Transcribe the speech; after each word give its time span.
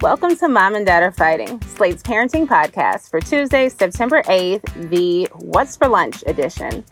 Welcome 0.00 0.36
to 0.36 0.48
Mom 0.48 0.76
and 0.76 0.86
Dad 0.86 1.02
Are 1.02 1.10
Fighting, 1.10 1.60
Slate's 1.62 2.04
parenting 2.04 2.46
podcast 2.46 3.10
for 3.10 3.18
Tuesday, 3.18 3.68
September 3.68 4.22
8th, 4.22 4.90
the 4.90 5.28
What's 5.32 5.76
for 5.76 5.88
Lunch 5.88 6.22
edition. 6.28 6.84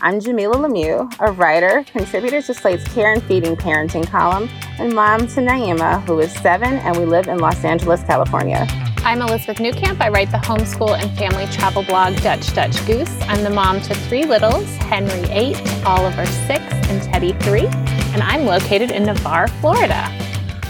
I'm 0.00 0.18
Jamilah 0.18 0.54
Lemieux, 0.54 1.14
a 1.20 1.32
writer, 1.32 1.84
contributor 1.92 2.40
to 2.40 2.54
Slate's 2.54 2.90
Care 2.94 3.12
and 3.12 3.22
Feeding 3.24 3.54
Parenting 3.54 4.06
column, 4.06 4.48
and 4.78 4.94
mom 4.94 5.26
to 5.26 5.40
Naima, 5.42 6.02
who 6.06 6.18
is 6.20 6.32
seven, 6.32 6.76
and 6.76 6.96
we 6.96 7.04
live 7.04 7.28
in 7.28 7.36
Los 7.36 7.62
Angeles, 7.64 8.02
California. 8.04 8.66
I'm 9.00 9.20
Elizabeth 9.20 9.58
Newcamp. 9.58 10.00
I 10.00 10.08
write 10.08 10.30
the 10.30 10.38
homeschool 10.38 10.98
and 10.98 11.14
family 11.18 11.44
travel 11.48 11.82
blog 11.82 12.16
Dutch 12.22 12.54
Dutch 12.54 12.86
Goose. 12.86 13.14
I'm 13.28 13.42
the 13.42 13.50
mom 13.50 13.82
to 13.82 13.94
three 13.94 14.24
littles 14.24 14.64
Henry, 14.76 15.28
eight, 15.28 15.60
Oliver, 15.84 16.24
six, 16.24 16.62
and 16.88 17.02
Teddy, 17.02 17.34
three. 17.40 17.66
And 17.66 18.22
I'm 18.22 18.46
located 18.46 18.90
in 18.90 19.04
Navarre, 19.04 19.48
Florida. 19.48 20.23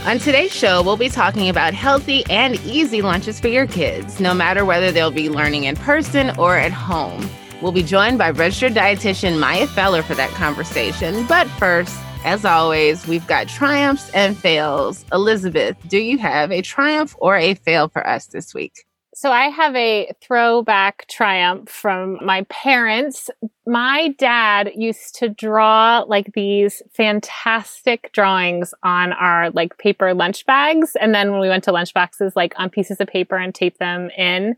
On 0.07 0.19
today's 0.19 0.53
show, 0.55 0.83
we'll 0.83 0.99
be 0.99 1.09
talking 1.09 1.49
about 1.49 1.73
healthy 1.73 2.27
and 2.29 2.57
easy 2.67 3.01
lunches 3.01 3.41
for 3.41 3.49
your 3.49 3.67
kids, 3.67 4.21
no 4.21 4.35
matter 4.35 4.63
whether 4.67 4.93
they'll 4.93 5.11
be 5.11 5.31
learning 5.31 5.65
in 5.65 5.77
person 5.77 6.31
or 6.39 6.59
at 6.59 6.73
home. 6.73 7.27
We'll 7.63 7.73
be 7.73 7.83
joined 7.83 8.19
by 8.19 8.29
registered 8.33 8.75
dietitian 8.75 9.41
Maya 9.41 9.67
Feller 9.67 10.03
for 10.03 10.15
that 10.15 10.29
conversation. 10.33 11.25
But 11.27 11.49
first, 11.53 11.99
as 12.23 12.45
always, 12.45 13.07
we've 13.07 13.27
got 13.27 13.49
triumphs 13.49 14.11
and 14.11 14.37
fails. 14.37 15.07
Elizabeth, 15.11 15.79
do 15.89 15.97
you 15.97 16.19
have 16.19 16.53
a 16.53 16.61
triumph 16.61 17.17
or 17.19 17.39
a 17.39 17.55
fail 17.55 17.89
for 17.89 18.07
us 18.07 18.27
this 18.27 18.53
week? 18.53 18.85
So 19.17 19.31
I 19.31 19.45
have 19.45 19.77
a 19.77 20.13
throwback 20.21 21.07
triumph 21.07 21.71
from 21.71 22.19
my 22.25 22.43
parents. 22.49 23.31
My 23.65 24.09
dad 24.19 24.73
used 24.75 25.15
to 25.17 25.29
draw 25.29 26.05
like 26.09 26.33
these 26.35 26.83
fantastic 26.93 28.11
drawings 28.13 28.75
on 28.83 29.13
our 29.13 29.51
like 29.51 29.79
paper 29.79 30.15
lunch 30.15 30.45
bags. 30.47 30.97
And 31.01 31.15
then 31.15 31.31
when 31.31 31.41
we 31.41 31.49
went 31.49 31.63
to 31.65 31.73
lunch 31.73 31.95
boxes, 31.95 32.35
like 32.35 32.55
on 32.57 32.71
pieces 32.71 33.01
of 33.01 33.07
paper 33.07 33.37
and 33.37 33.55
tape 33.55 33.79
them 33.79 34.11
in. 34.19 34.57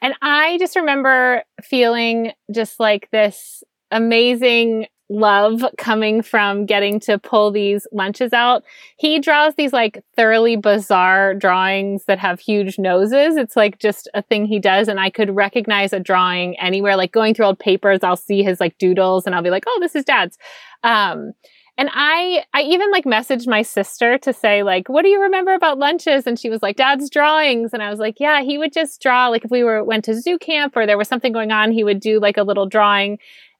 And 0.00 0.14
I 0.22 0.56
just 0.56 0.74
remember 0.74 1.42
feeling 1.62 2.32
just 2.50 2.80
like 2.80 3.10
this 3.10 3.62
amazing 3.90 4.86
love 5.08 5.64
coming 5.78 6.22
from 6.22 6.66
getting 6.66 7.00
to 7.00 7.18
pull 7.18 7.50
these 7.50 7.86
lunches 7.92 8.32
out. 8.32 8.62
He 8.96 9.18
draws 9.18 9.54
these 9.54 9.72
like 9.72 10.04
thoroughly 10.16 10.56
bizarre 10.56 11.34
drawings 11.34 12.04
that 12.04 12.18
have 12.18 12.40
huge 12.40 12.78
noses. 12.78 13.36
It's 13.36 13.56
like 13.56 13.78
just 13.78 14.08
a 14.14 14.22
thing 14.22 14.44
he 14.44 14.58
does. 14.58 14.88
And 14.88 15.00
I 15.00 15.10
could 15.10 15.34
recognize 15.34 15.92
a 15.92 16.00
drawing 16.00 16.58
anywhere, 16.58 16.96
like 16.96 17.12
going 17.12 17.34
through 17.34 17.46
old 17.46 17.58
papers, 17.58 18.00
I'll 18.02 18.16
see 18.16 18.42
his 18.42 18.60
like 18.60 18.76
doodles 18.78 19.26
and 19.26 19.34
I'll 19.34 19.42
be 19.42 19.50
like, 19.50 19.64
oh, 19.66 19.78
this 19.80 19.94
is 19.94 20.04
dad's. 20.04 20.36
Um, 20.84 21.32
and 21.78 21.88
I, 21.92 22.44
I 22.52 22.62
even 22.62 22.90
like 22.90 23.04
messaged 23.04 23.46
my 23.46 23.62
sister 23.62 24.18
to 24.18 24.32
say 24.32 24.64
like, 24.64 24.88
what 24.88 25.02
do 25.02 25.08
you 25.08 25.22
remember 25.22 25.54
about 25.54 25.78
lunches? 25.78 26.26
And 26.26 26.36
she 26.36 26.50
was 26.50 26.60
like, 26.60 26.76
dad's 26.76 27.08
drawings. 27.08 27.72
And 27.72 27.84
I 27.84 27.88
was 27.88 28.00
like, 28.00 28.18
yeah, 28.18 28.42
he 28.42 28.58
would 28.58 28.72
just 28.72 29.00
draw, 29.00 29.28
like 29.28 29.44
if 29.44 29.50
we 29.52 29.62
were, 29.62 29.84
went 29.84 30.04
to 30.06 30.20
zoo 30.20 30.38
camp 30.38 30.76
or 30.76 30.86
there 30.86 30.98
was 30.98 31.06
something 31.06 31.32
going 31.32 31.52
on, 31.52 31.70
he 31.70 31.84
would 31.84 32.00
do 32.00 32.18
like 32.18 32.36
a 32.36 32.42
little 32.42 32.66
drawing 32.66 33.18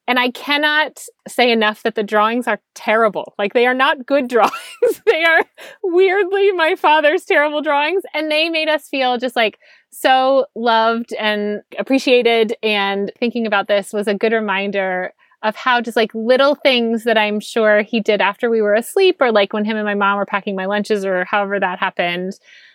and 0.08 0.18
I 0.18 0.30
cannot 0.30 1.04
say 1.28 1.52
enough 1.52 1.82
that 1.82 1.94
the 1.94 2.02
drawings 2.02 2.48
are 2.48 2.60
terrible. 2.74 3.34
Like 3.38 3.52
they 3.52 3.66
are 3.66 3.74
not 3.74 4.06
good 4.06 4.26
drawings. 4.28 5.02
they 5.04 5.22
are 5.22 5.44
weirdly 5.84 6.50
my 6.52 6.76
father's 6.76 7.26
terrible 7.26 7.60
drawings. 7.60 8.02
And 8.14 8.30
they 8.30 8.48
made 8.48 8.70
us 8.70 8.88
feel 8.88 9.18
just 9.18 9.36
like 9.36 9.58
so 9.90 10.46
loved 10.56 11.12
and 11.12 11.60
appreciated. 11.78 12.56
And 12.62 13.12
thinking 13.20 13.46
about 13.46 13.68
this 13.68 13.92
was 13.92 14.08
a 14.08 14.14
good 14.14 14.32
reminder 14.32 15.12
of 15.42 15.54
how 15.54 15.82
just 15.82 15.96
like 15.96 16.12
little 16.14 16.54
things 16.54 17.04
that 17.04 17.18
I'm 17.18 17.38
sure 17.38 17.82
he 17.82 18.00
did 18.00 18.22
after 18.22 18.48
we 18.48 18.62
were 18.62 18.74
asleep 18.74 19.18
or 19.20 19.30
like 19.30 19.52
when 19.52 19.66
him 19.66 19.76
and 19.76 19.84
my 19.84 19.94
mom 19.94 20.16
were 20.16 20.26
packing 20.26 20.56
my 20.56 20.64
lunches 20.64 21.04
or 21.04 21.26
however 21.26 21.60
that 21.60 21.78
happened. 21.78 22.32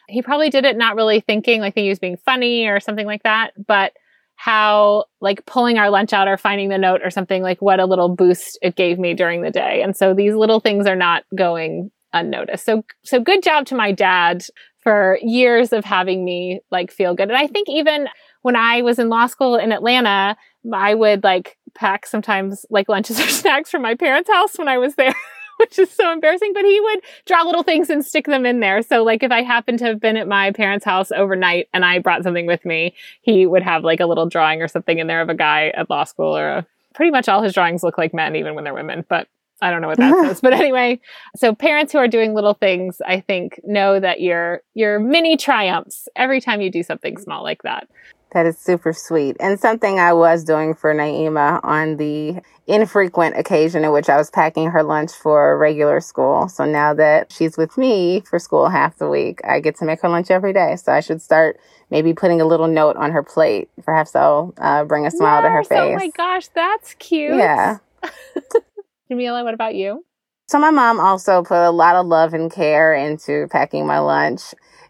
He 0.07 0.21
probably 0.21 0.51
did 0.51 0.65
it 0.65 0.77
not 0.77 0.95
really 0.95 1.19
thinking 1.19 1.61
like 1.61 1.73
he 1.73 1.89
was 1.89 1.99
being 1.99 2.15
funny 2.17 2.67
or 2.67 2.79
something 2.79 3.07
like 3.07 3.23
that. 3.23 3.53
But 3.65 3.93
how 4.35 5.05
like 5.21 5.45
pulling 5.45 5.77
our 5.77 5.89
lunch 5.89 6.13
out 6.13 6.27
or 6.27 6.37
finding 6.37 6.69
the 6.69 6.77
note 6.77 7.01
or 7.03 7.09
something 7.09 7.41
like 7.41 7.61
what 7.61 7.79
a 7.79 7.85
little 7.85 8.09
boost 8.09 8.57
it 8.61 8.75
gave 8.75 8.99
me 8.99 9.13
during 9.13 9.41
the 9.41 9.51
day. 9.51 9.81
And 9.81 9.95
so 9.95 10.13
these 10.13 10.33
little 10.33 10.59
things 10.59 10.85
are 10.85 10.95
not 10.95 11.23
going 11.35 11.91
unnoticed. 12.13 12.65
So 12.65 12.83
so 13.03 13.19
good 13.19 13.41
job 13.41 13.65
to 13.67 13.75
my 13.75 13.91
dad 13.91 14.43
for 14.79 15.17
years 15.21 15.71
of 15.71 15.85
having 15.85 16.25
me 16.25 16.61
like 16.71 16.91
feel 16.91 17.15
good. 17.15 17.29
And 17.29 17.37
I 17.37 17.47
think 17.47 17.69
even 17.69 18.07
when 18.41 18.55
I 18.55 18.81
was 18.81 18.99
in 18.99 19.09
law 19.09 19.27
school 19.27 19.55
in 19.55 19.71
Atlanta, 19.71 20.35
I 20.71 20.93
would 20.93 21.23
like 21.23 21.57
pack 21.73 22.05
sometimes 22.05 22.65
like 22.69 22.89
lunches 22.89 23.19
or 23.21 23.27
snacks 23.27 23.71
from 23.71 23.81
my 23.81 23.95
parents' 23.95 24.29
house 24.29 24.57
when 24.57 24.67
I 24.67 24.77
was 24.77 24.95
there. 24.95 25.15
which 25.69 25.79
is 25.79 25.89
so 25.91 26.11
embarrassing. 26.11 26.51
But 26.53 26.65
he 26.65 26.79
would 26.79 26.99
draw 27.25 27.43
little 27.43 27.63
things 27.63 27.89
and 27.89 28.05
stick 28.05 28.25
them 28.25 28.45
in 28.45 28.59
there. 28.59 28.81
So 28.81 29.03
like 29.03 29.23
if 29.23 29.31
I 29.31 29.41
happened 29.41 29.79
to 29.79 29.85
have 29.85 29.99
been 29.99 30.17
at 30.17 30.27
my 30.27 30.51
parents' 30.51 30.85
house 30.85 31.11
overnight 31.11 31.69
and 31.73 31.85
I 31.85 31.99
brought 31.99 32.23
something 32.23 32.45
with 32.45 32.65
me, 32.65 32.95
he 33.21 33.45
would 33.45 33.63
have 33.63 33.83
like 33.83 33.99
a 33.99 34.05
little 34.05 34.27
drawing 34.27 34.61
or 34.61 34.67
something 34.67 34.99
in 34.99 35.07
there 35.07 35.21
of 35.21 35.29
a 35.29 35.35
guy 35.35 35.69
at 35.69 35.89
law 35.89 36.03
school 36.03 36.35
or 36.35 36.49
a, 36.49 36.67
pretty 36.93 37.11
much 37.11 37.27
all 37.27 37.41
his 37.41 37.53
drawings 37.53 37.83
look 37.83 37.97
like 37.97 38.13
men, 38.13 38.35
even 38.35 38.55
when 38.55 38.63
they're 38.63 38.73
women. 38.73 39.05
But 39.07 39.27
I 39.61 39.71
don't 39.71 39.81
know 39.81 39.87
what 39.87 39.97
that 39.97 40.13
says. 40.27 40.41
But 40.41 40.53
anyway, 40.53 40.99
so 41.35 41.55
parents 41.55 41.93
who 41.93 41.99
are 41.99 42.07
doing 42.07 42.33
little 42.33 42.53
things, 42.53 43.01
I 43.05 43.21
think, 43.21 43.59
know 43.63 43.99
that 43.99 44.21
you're 44.21 44.61
you're 44.73 44.99
mini 44.99 45.37
triumphs 45.37 46.07
every 46.15 46.41
time 46.41 46.61
you 46.61 46.69
do 46.69 46.83
something 46.83 47.17
small 47.17 47.43
like 47.43 47.63
that. 47.63 47.87
That 48.33 48.47
is 48.47 48.57
super 48.57 48.93
sweet. 48.93 49.37
And 49.39 49.59
something 49.59 49.99
I 49.99 50.13
was 50.13 50.43
doing 50.43 50.73
for 50.73 50.93
Naima 50.93 51.59
on 51.63 51.97
the 51.97 52.41
infrequent 52.65 53.37
occasion 53.37 53.83
in 53.85 53.91
which 53.91 54.09
I 54.09 54.17
was 54.17 54.31
packing 54.31 54.71
her 54.71 54.81
lunch 54.81 55.11
for 55.11 55.55
regular 55.57 55.99
school. 55.99 56.49
So 56.49 56.65
now 56.65 56.95
that 56.95 57.31
she's 57.31 57.57
with 57.57 57.77
me 57.77 58.21
for 58.21 58.39
school 58.39 58.69
half 58.69 58.97
the 58.97 59.07
week, 59.07 59.39
I 59.43 59.59
get 59.59 59.75
to 59.77 59.85
make 59.85 60.01
her 60.01 60.09
lunch 60.09 60.31
every 60.31 60.51
day. 60.51 60.75
So 60.77 60.91
I 60.91 60.99
should 60.99 61.21
start 61.21 61.59
maybe 61.91 62.15
putting 62.15 62.41
a 62.41 62.45
little 62.45 62.67
note 62.67 62.95
on 62.95 63.11
her 63.11 63.21
plate. 63.21 63.69
Perhaps 63.83 64.15
I'll 64.15 64.53
uh, 64.57 64.83
bring 64.83 65.05
a 65.05 65.11
smile 65.11 65.43
yes, 65.43 65.45
to 65.45 65.49
her 65.49 65.63
face. 65.63 65.93
Oh 65.93 65.95
my 65.95 66.09
gosh, 66.09 66.47
that's 66.47 66.95
cute. 66.95 67.35
Yeah. 67.35 67.77
Jamilah, 69.11 69.43
what 69.43 69.53
about 69.53 69.75
you? 69.75 70.03
So 70.47 70.57
my 70.57 70.71
mom 70.71 70.99
also 70.99 71.43
put 71.43 71.67
a 71.67 71.69
lot 71.69 71.95
of 71.95 72.07
love 72.07 72.33
and 72.33 72.51
care 72.51 72.93
into 72.93 73.47
packing 73.49 73.85
my 73.85 73.99
lunch 73.99 74.41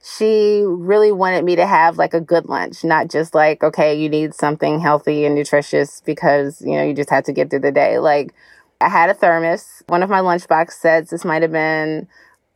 she 0.03 0.61
really 0.65 1.13
wanted 1.13 1.45
me 1.45 1.55
to 1.55 1.65
have 1.65 1.97
like 1.97 2.13
a 2.13 2.19
good 2.19 2.49
lunch, 2.49 2.83
not 2.83 3.09
just 3.09 3.33
like, 3.33 3.63
okay, 3.63 3.95
you 3.95 4.09
need 4.09 4.33
something 4.33 4.79
healthy 4.79 5.25
and 5.25 5.33
nutritious 5.33 6.01
because, 6.05 6.61
you 6.61 6.73
know, 6.73 6.83
you 6.83 6.93
just 6.93 7.09
had 7.09 7.23
to 7.25 7.31
get 7.31 7.49
through 7.49 7.59
the 7.59 7.71
day. 7.71 7.99
Like, 7.99 8.33
I 8.81 8.89
had 8.89 9.09
a 9.09 9.13
thermos. 9.13 9.81
One 9.87 10.03
of 10.03 10.09
my 10.09 10.19
lunchbox 10.19 10.73
sets, 10.73 11.11
this 11.11 11.23
might 11.23 11.41
have 11.41 11.53
been 11.53 12.07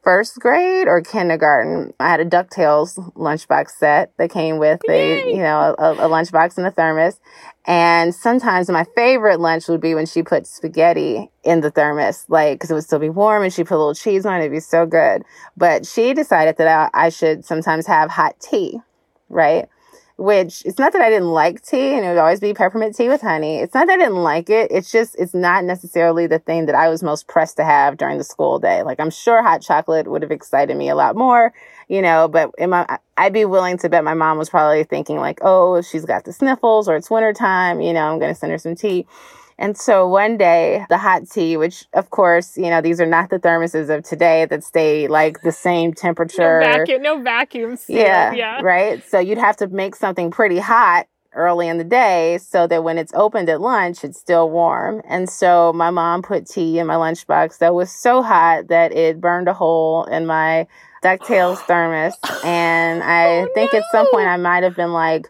first 0.07 0.39
grade 0.39 0.87
or 0.87 1.01
kindergarten. 1.01 1.93
I 1.99 2.07
had 2.07 2.21
a 2.21 2.25
DuckTales 2.25 3.13
lunchbox 3.15 3.71
set 3.71 4.13
that 4.15 4.29
came 4.29 4.57
with 4.57 4.79
Yay! 4.87 5.21
a, 5.21 5.27
you 5.27 5.39
know, 5.39 5.75
a, 5.77 5.91
a 5.95 6.07
lunchbox 6.07 6.57
and 6.57 6.65
a 6.65 6.71
thermos. 6.71 7.19
And 7.65 8.15
sometimes 8.15 8.69
my 8.69 8.85
favorite 8.95 9.41
lunch 9.41 9.67
would 9.67 9.81
be 9.81 9.95
when 9.95 10.05
she 10.05 10.23
put 10.23 10.47
spaghetti 10.47 11.29
in 11.43 11.59
the 11.59 11.71
thermos, 11.71 12.23
like, 12.29 12.57
cause 12.57 12.71
it 12.71 12.73
would 12.73 12.85
still 12.85 12.99
be 12.99 13.09
warm 13.09 13.43
and 13.43 13.51
she 13.51 13.65
put 13.65 13.75
a 13.75 13.79
little 13.79 13.93
cheese 13.93 14.25
on 14.25 14.35
it. 14.35 14.45
It'd 14.45 14.53
be 14.53 14.61
so 14.61 14.85
good. 14.85 15.23
But 15.57 15.85
she 15.85 16.13
decided 16.13 16.55
that 16.55 16.89
I, 16.93 17.07
I 17.07 17.09
should 17.09 17.43
sometimes 17.43 17.85
have 17.87 18.09
hot 18.09 18.39
tea, 18.39 18.79
right? 19.27 19.67
Which 20.17 20.65
it's 20.65 20.79
not 20.79 20.93
that 20.93 21.01
I 21.01 21.09
didn't 21.09 21.31
like 21.31 21.61
tea 21.61 21.93
and 21.93 22.03
it 22.03 22.09
would 22.09 22.17
always 22.17 22.39
be 22.39 22.53
peppermint 22.53 22.95
tea 22.95 23.07
with 23.07 23.21
honey. 23.21 23.59
It's 23.59 23.75
not 23.75 23.85
that 23.85 23.93
I 23.93 24.03
didn't 24.03 24.23
like 24.23 24.49
it. 24.49 24.71
It's 24.71 24.91
just, 24.91 25.15
it's 25.19 25.35
not 25.35 25.63
necessarily 25.63 26.25
the 26.25 26.39
thing 26.39 26.65
that 26.65 26.75
I 26.75 26.89
was 26.89 27.03
most 27.03 27.27
pressed 27.27 27.57
to 27.57 27.63
have 27.63 27.97
during 27.97 28.17
the 28.17 28.23
school 28.23 28.57
day. 28.57 28.81
Like 28.81 28.99
I'm 28.99 29.11
sure 29.11 29.43
hot 29.43 29.61
chocolate 29.61 30.07
would 30.07 30.23
have 30.23 30.31
excited 30.31 30.75
me 30.75 30.89
a 30.89 30.95
lot 30.95 31.15
more, 31.15 31.53
you 31.87 32.01
know, 32.01 32.27
but 32.27 32.49
in 32.57 32.71
my, 32.71 32.97
I'd 33.15 33.33
be 33.33 33.45
willing 33.45 33.77
to 33.77 33.89
bet 33.89 34.03
my 34.03 34.15
mom 34.15 34.39
was 34.39 34.49
probably 34.49 34.83
thinking 34.83 35.17
like, 35.17 35.37
oh, 35.43 35.83
she's 35.83 36.05
got 36.05 36.25
the 36.25 36.33
sniffles 36.33 36.89
or 36.89 36.95
it's 36.95 37.11
winter 37.11 37.33
time, 37.33 37.79
you 37.79 37.93
know, 37.93 38.11
I'm 38.11 38.17
going 38.17 38.33
to 38.33 38.39
send 38.39 38.51
her 38.51 38.57
some 38.57 38.75
tea. 38.75 39.05
And 39.59 39.77
so 39.77 40.07
one 40.07 40.37
day, 40.37 40.85
the 40.89 40.97
hot 40.97 41.29
tea, 41.29 41.57
which 41.57 41.85
of 41.93 42.09
course, 42.11 42.57
you 42.57 42.69
know, 42.69 42.81
these 42.81 43.01
are 43.01 43.07
not 43.07 43.29
the 43.29 43.39
thermoses 43.39 43.95
of 43.95 44.03
today 44.03 44.45
that 44.45 44.63
stay 44.63 45.07
like 45.07 45.41
the 45.41 45.51
same 45.51 45.93
temperature. 45.95 46.59
No 46.61 46.65
vacuum, 46.65 47.01
no 47.01 47.21
vacuums. 47.21 47.85
Yeah, 47.87 48.33
yeah. 48.33 48.61
Right. 48.61 49.03
So 49.09 49.19
you'd 49.19 49.37
have 49.37 49.57
to 49.57 49.67
make 49.67 49.95
something 49.95 50.31
pretty 50.31 50.59
hot 50.59 51.07
early 51.33 51.67
in 51.67 51.77
the 51.77 51.83
day 51.83 52.39
so 52.39 52.67
that 52.67 52.83
when 52.83 52.97
it's 52.97 53.13
opened 53.13 53.49
at 53.49 53.61
lunch, 53.61 54.03
it's 54.03 54.19
still 54.19 54.49
warm. 54.49 55.01
And 55.07 55.29
so 55.29 55.71
my 55.73 55.89
mom 55.89 56.21
put 56.21 56.47
tea 56.47 56.79
in 56.79 56.87
my 56.87 56.95
lunchbox 56.95 57.59
that 57.59 57.73
was 57.73 57.91
so 57.91 58.21
hot 58.21 58.67
that 58.67 58.91
it 58.91 59.21
burned 59.21 59.47
a 59.47 59.53
hole 59.53 60.05
in 60.05 60.25
my 60.25 60.67
DuckTales 61.03 61.59
thermos. 61.59 62.15
And 62.43 63.01
oh, 63.01 63.05
I 63.05 63.27
oh, 63.41 63.49
think 63.53 63.73
no. 63.73 63.79
at 63.79 63.85
some 63.91 64.09
point 64.11 64.27
I 64.27 64.37
might 64.37 64.63
have 64.63 64.75
been 64.75 64.93
like, 64.93 65.29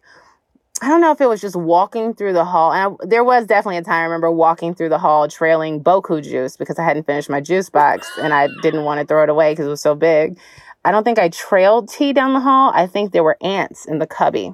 I 0.81 0.89
don't 0.89 1.01
know 1.01 1.12
if 1.12 1.21
it 1.21 1.27
was 1.27 1.41
just 1.41 1.56
walking 1.56 2.13
through 2.13 2.33
the 2.33 2.45
hall. 2.45 2.71
And 2.71 2.97
I, 3.01 3.06
there 3.06 3.24
was 3.24 3.45
definitely 3.47 3.77
a 3.77 3.83
time 3.83 4.01
I 4.01 4.03
remember 4.03 4.29
walking 4.29 4.75
through 4.75 4.89
the 4.89 5.00
hall 5.00 5.27
trailing 5.27 5.83
Boku 5.83 6.24
juice 6.24 6.56
because 6.56 6.77
I 6.77 6.83
hadn't 6.83 7.06
finished 7.06 7.29
my 7.29 7.41
juice 7.41 7.69
box 7.69 8.07
and 8.19 8.33
I 8.33 8.47
didn't 8.62 8.83
want 8.83 9.00
to 9.00 9.07
throw 9.07 9.24
it 9.24 9.29
away 9.29 9.53
because 9.53 9.65
it 9.65 9.69
was 9.69 9.81
so 9.81 9.95
big. 9.95 10.38
I 10.85 10.91
don't 10.91 11.03
think 11.03 11.19
I 11.19 11.29
trailed 11.29 11.89
tea 11.89 12.13
down 12.13 12.33
the 12.33 12.39
hall. 12.39 12.71
I 12.74 12.85
think 12.88 13.12
there 13.12 13.24
were 13.24 13.38
ants 13.41 13.85
in 13.85 14.00
the 14.00 14.07
cubby. 14.07 14.53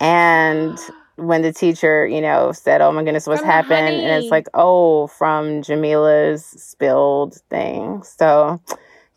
And 0.00 0.78
when 1.16 1.42
the 1.42 1.52
teacher, 1.52 2.06
you 2.06 2.20
know, 2.20 2.52
said, 2.52 2.80
Oh 2.80 2.90
my 2.92 3.04
goodness, 3.04 3.26
what's 3.26 3.40
from 3.40 3.50
happened? 3.50 4.00
And 4.00 4.22
it's 4.22 4.30
like, 4.30 4.48
Oh, 4.54 5.08
from 5.08 5.62
Jamilah's 5.62 6.44
spilled 6.44 7.34
thing. 7.50 8.02
So, 8.04 8.60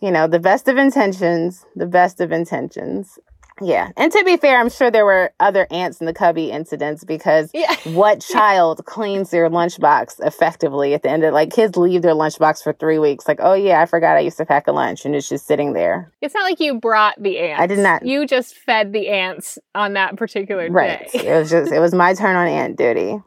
you 0.02 0.12
know, 0.12 0.28
the 0.28 0.40
best 0.40 0.68
of 0.68 0.78
intentions, 0.78 1.66
the 1.76 1.86
best 1.86 2.20
of 2.20 2.32
intentions. 2.32 3.20
Yeah. 3.62 3.92
And 3.96 4.12
to 4.12 4.24
be 4.24 4.38
fair, 4.38 4.60
I'm 4.60 4.70
sure 4.70 4.90
there 4.90 5.06
were 5.06 5.32
other 5.40 5.68
ants 5.72 6.00
in 6.00 6.06
the 6.08 6.14
cubby 6.14 6.52
incidents 6.52 7.04
because 7.04 7.52
Yeah. 7.54 7.76
what 7.86 8.20
child 8.32 8.86
cleans 8.86 9.30
their 9.30 9.50
lunchbox 9.50 10.16
effectively 10.26 10.94
at 10.94 11.04
the 11.04 11.10
end 11.10 11.24
of 11.24 11.34
like 11.34 11.52
kids 11.52 11.78
leave 11.78 12.02
their 12.02 12.14
lunchbox 12.16 12.64
for 12.64 12.74
three 12.74 12.98
weeks 13.00 13.28
like 13.28 13.40
oh 13.42 13.54
yeah 13.54 13.82
i 13.82 13.86
forgot 13.86 14.18
i 14.18 14.20
used 14.20 14.38
to 14.38 14.46
pack 14.46 14.68
a 14.68 14.72
lunch 14.72 15.06
and 15.06 15.16
it's 15.16 15.30
just 15.30 15.46
sitting 15.46 15.74
there 15.74 16.12
It's 16.22 16.34
not 16.34 16.44
like 16.44 16.60
you 16.60 16.80
brought 16.80 17.22
the 17.22 17.38
ants. 17.40 17.62
I 17.62 17.68
did 17.68 17.80
not. 17.80 18.06
You 18.06 18.26
just 18.26 18.56
fed 18.56 18.94
the 18.94 19.10
ants 19.10 19.60
on 19.76 19.94
that 19.94 20.16
particular 20.18 20.68
day. 20.68 20.74
right 20.74 21.16
it 21.16 21.38
was 21.40 21.50
just 21.52 21.72
it 21.72 21.80
was 21.80 21.94
my 21.94 22.14
turn 22.14 22.36
on 22.36 22.48
ant 22.48 22.78
duty 22.78 23.22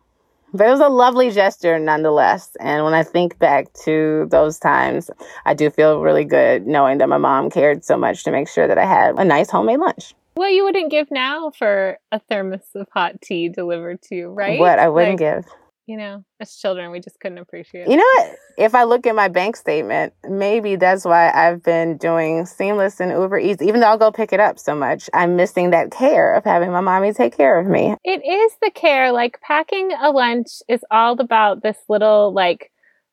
but 0.52 0.66
it 0.68 0.70
was 0.70 0.80
a 0.80 0.88
lovely 0.88 1.30
gesture 1.30 1.78
nonetheless 1.78 2.56
and 2.60 2.84
when 2.84 2.94
i 2.94 3.02
think 3.02 3.38
back 3.38 3.72
to 3.84 4.26
those 4.30 4.58
times 4.58 5.10
i 5.44 5.54
do 5.54 5.70
feel 5.70 6.00
really 6.00 6.24
good 6.24 6.66
knowing 6.66 6.98
that 6.98 7.08
my 7.08 7.18
mom 7.18 7.50
cared 7.50 7.84
so 7.84 7.96
much 7.96 8.24
to 8.24 8.30
make 8.30 8.48
sure 8.48 8.66
that 8.66 8.78
i 8.78 8.84
had 8.84 9.14
a 9.18 9.24
nice 9.24 9.50
homemade 9.50 9.80
lunch 9.80 10.14
Well, 10.36 10.50
you 10.50 10.64
wouldn't 10.64 10.90
give 10.90 11.10
now 11.10 11.52
for 11.56 11.98
a 12.10 12.18
thermos 12.18 12.66
of 12.74 12.86
hot 12.92 13.20
tea 13.22 13.48
delivered 13.48 14.02
to 14.02 14.14
you, 14.14 14.28
right? 14.28 14.58
what 14.58 14.78
i 14.78 14.88
wouldn't 14.88 15.20
Like, 15.20 15.42
give 15.42 15.44
You 15.86 15.96
know, 15.96 16.24
as 16.40 16.56
children, 16.56 16.90
we 16.90 17.00
just 17.00 17.20
couldn't 17.20 17.38
appreciate. 17.38 17.88
You 17.88 17.96
know 17.96 18.04
what? 18.16 18.36
If 18.56 18.74
I 18.74 18.84
look 18.84 19.06
at 19.06 19.14
my 19.14 19.28
bank 19.28 19.56
statement, 19.56 20.12
maybe 20.28 20.76
that's 20.76 21.04
why 21.04 21.30
I've 21.30 21.62
been 21.62 21.98
doing 21.98 22.46
Seamless 22.46 23.00
and 23.00 23.10
Uber 23.10 23.38
Eats. 23.38 23.60
Even 23.62 23.80
though 23.80 23.88
I'll 23.88 23.98
go 23.98 24.10
pick 24.10 24.32
it 24.32 24.40
up 24.40 24.58
so 24.58 24.74
much, 24.74 25.10
I'm 25.12 25.36
missing 25.36 25.70
that 25.70 25.90
care 25.90 26.32
of 26.34 26.44
having 26.44 26.70
my 26.72 26.80
mommy 26.80 27.12
take 27.12 27.36
care 27.36 27.58
of 27.60 27.66
me. 27.66 27.94
It 28.02 28.24
is 28.24 28.52
the 28.62 28.70
care. 28.70 29.12
Like 29.12 29.40
packing 29.42 29.90
a 30.00 30.10
lunch 30.10 30.48
is 30.68 30.80
all 30.90 31.20
about 31.20 31.62
this 31.62 31.76
little 31.88 32.32
like 32.32 32.70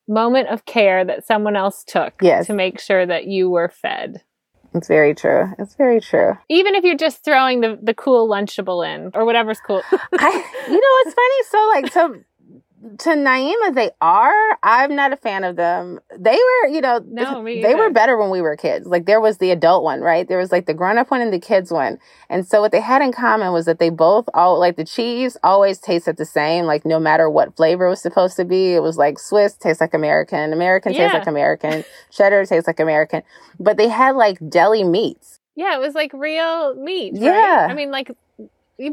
moment 0.07 0.47
of 0.49 0.65
care 0.65 1.03
that 1.05 1.25
someone 1.27 1.55
else 1.55 1.83
took 1.85 2.13
Yes. 2.21 2.47
to 2.47 2.53
make 2.53 2.79
sure 2.79 3.05
that 3.05 3.25
you 3.25 3.49
were 3.49 3.69
fed. 3.69 4.21
It's 4.73 4.87
very 4.87 5.13
true. 5.13 5.53
It's 5.59 5.75
very 5.75 5.99
true. 5.99 6.37
Even 6.49 6.75
if 6.75 6.83
you're 6.83 6.95
just 6.95 7.23
throwing 7.25 7.59
the, 7.59 7.77
the 7.81 7.93
cool 7.93 8.27
lunchable 8.29 8.87
in 8.87 9.11
or 9.13 9.25
whatever's 9.25 9.59
cool. 9.59 9.81
I, 9.91 10.65
you 10.67 10.73
know 10.73 11.03
what's 11.03 11.13
funny? 11.13 11.43
So 11.49 11.67
like 11.67 11.93
to 11.93 12.25
to 12.99 13.09
Naima, 13.09 13.75
they 13.75 13.91
are. 14.01 14.57
I'm 14.63 14.95
not 14.95 15.13
a 15.13 15.17
fan 15.17 15.43
of 15.43 15.55
them. 15.55 15.99
They 16.17 16.37
were, 16.37 16.67
you 16.69 16.81
know, 16.81 16.99
No, 17.07 17.43
they 17.43 17.75
were 17.75 17.89
better 17.91 18.17
when 18.17 18.29
we 18.31 18.41
were 18.41 18.55
kids. 18.57 18.87
Like 18.87 19.05
there 19.05 19.21
was 19.21 19.37
the 19.37 19.51
adult 19.51 19.83
one, 19.83 20.01
right? 20.01 20.27
There 20.27 20.37
was 20.39 20.51
like 20.51 20.65
the 20.65 20.73
grown 20.73 20.97
up 20.97 21.11
one 21.11 21.21
and 21.21 21.31
the 21.31 21.39
kids 21.39 21.71
one. 21.71 21.99
And 22.29 22.47
so 22.47 22.59
what 22.59 22.71
they 22.71 22.81
had 22.81 23.01
in 23.01 23.11
common 23.13 23.53
was 23.53 23.65
that 23.65 23.77
they 23.79 23.89
both 23.91 24.27
all 24.33 24.59
like 24.59 24.77
the 24.77 24.85
cheese 24.85 25.37
always 25.43 25.77
tasted 25.77 26.17
the 26.17 26.25
same. 26.25 26.65
Like 26.65 26.85
no 26.85 26.99
matter 26.99 27.29
what 27.29 27.55
flavor 27.55 27.85
it 27.85 27.89
was 27.89 28.01
supposed 28.01 28.35
to 28.37 28.45
be, 28.45 28.73
it 28.73 28.81
was 28.81 28.97
like 28.97 29.19
Swiss 29.19 29.53
tastes 29.53 29.79
like 29.81 29.93
American, 29.93 30.51
American 30.51 30.93
tastes 30.93 31.13
like 31.13 31.27
American, 31.27 31.83
cheddar 32.09 32.45
tastes 32.45 32.67
like 32.67 32.79
American. 32.79 33.21
But 33.59 33.77
they 33.77 33.89
had 33.89 34.15
like 34.15 34.37
deli 34.49 34.83
meats. 34.83 35.39
yeah, 35.55 35.75
it 35.75 35.79
was 35.81 35.93
like 35.93 36.11
real 36.13 36.73
meat. 36.75 37.13
right? 37.13 37.21
Yeah. 37.21 37.67
I 37.69 37.73
mean, 37.75 37.91
like, 37.91 38.09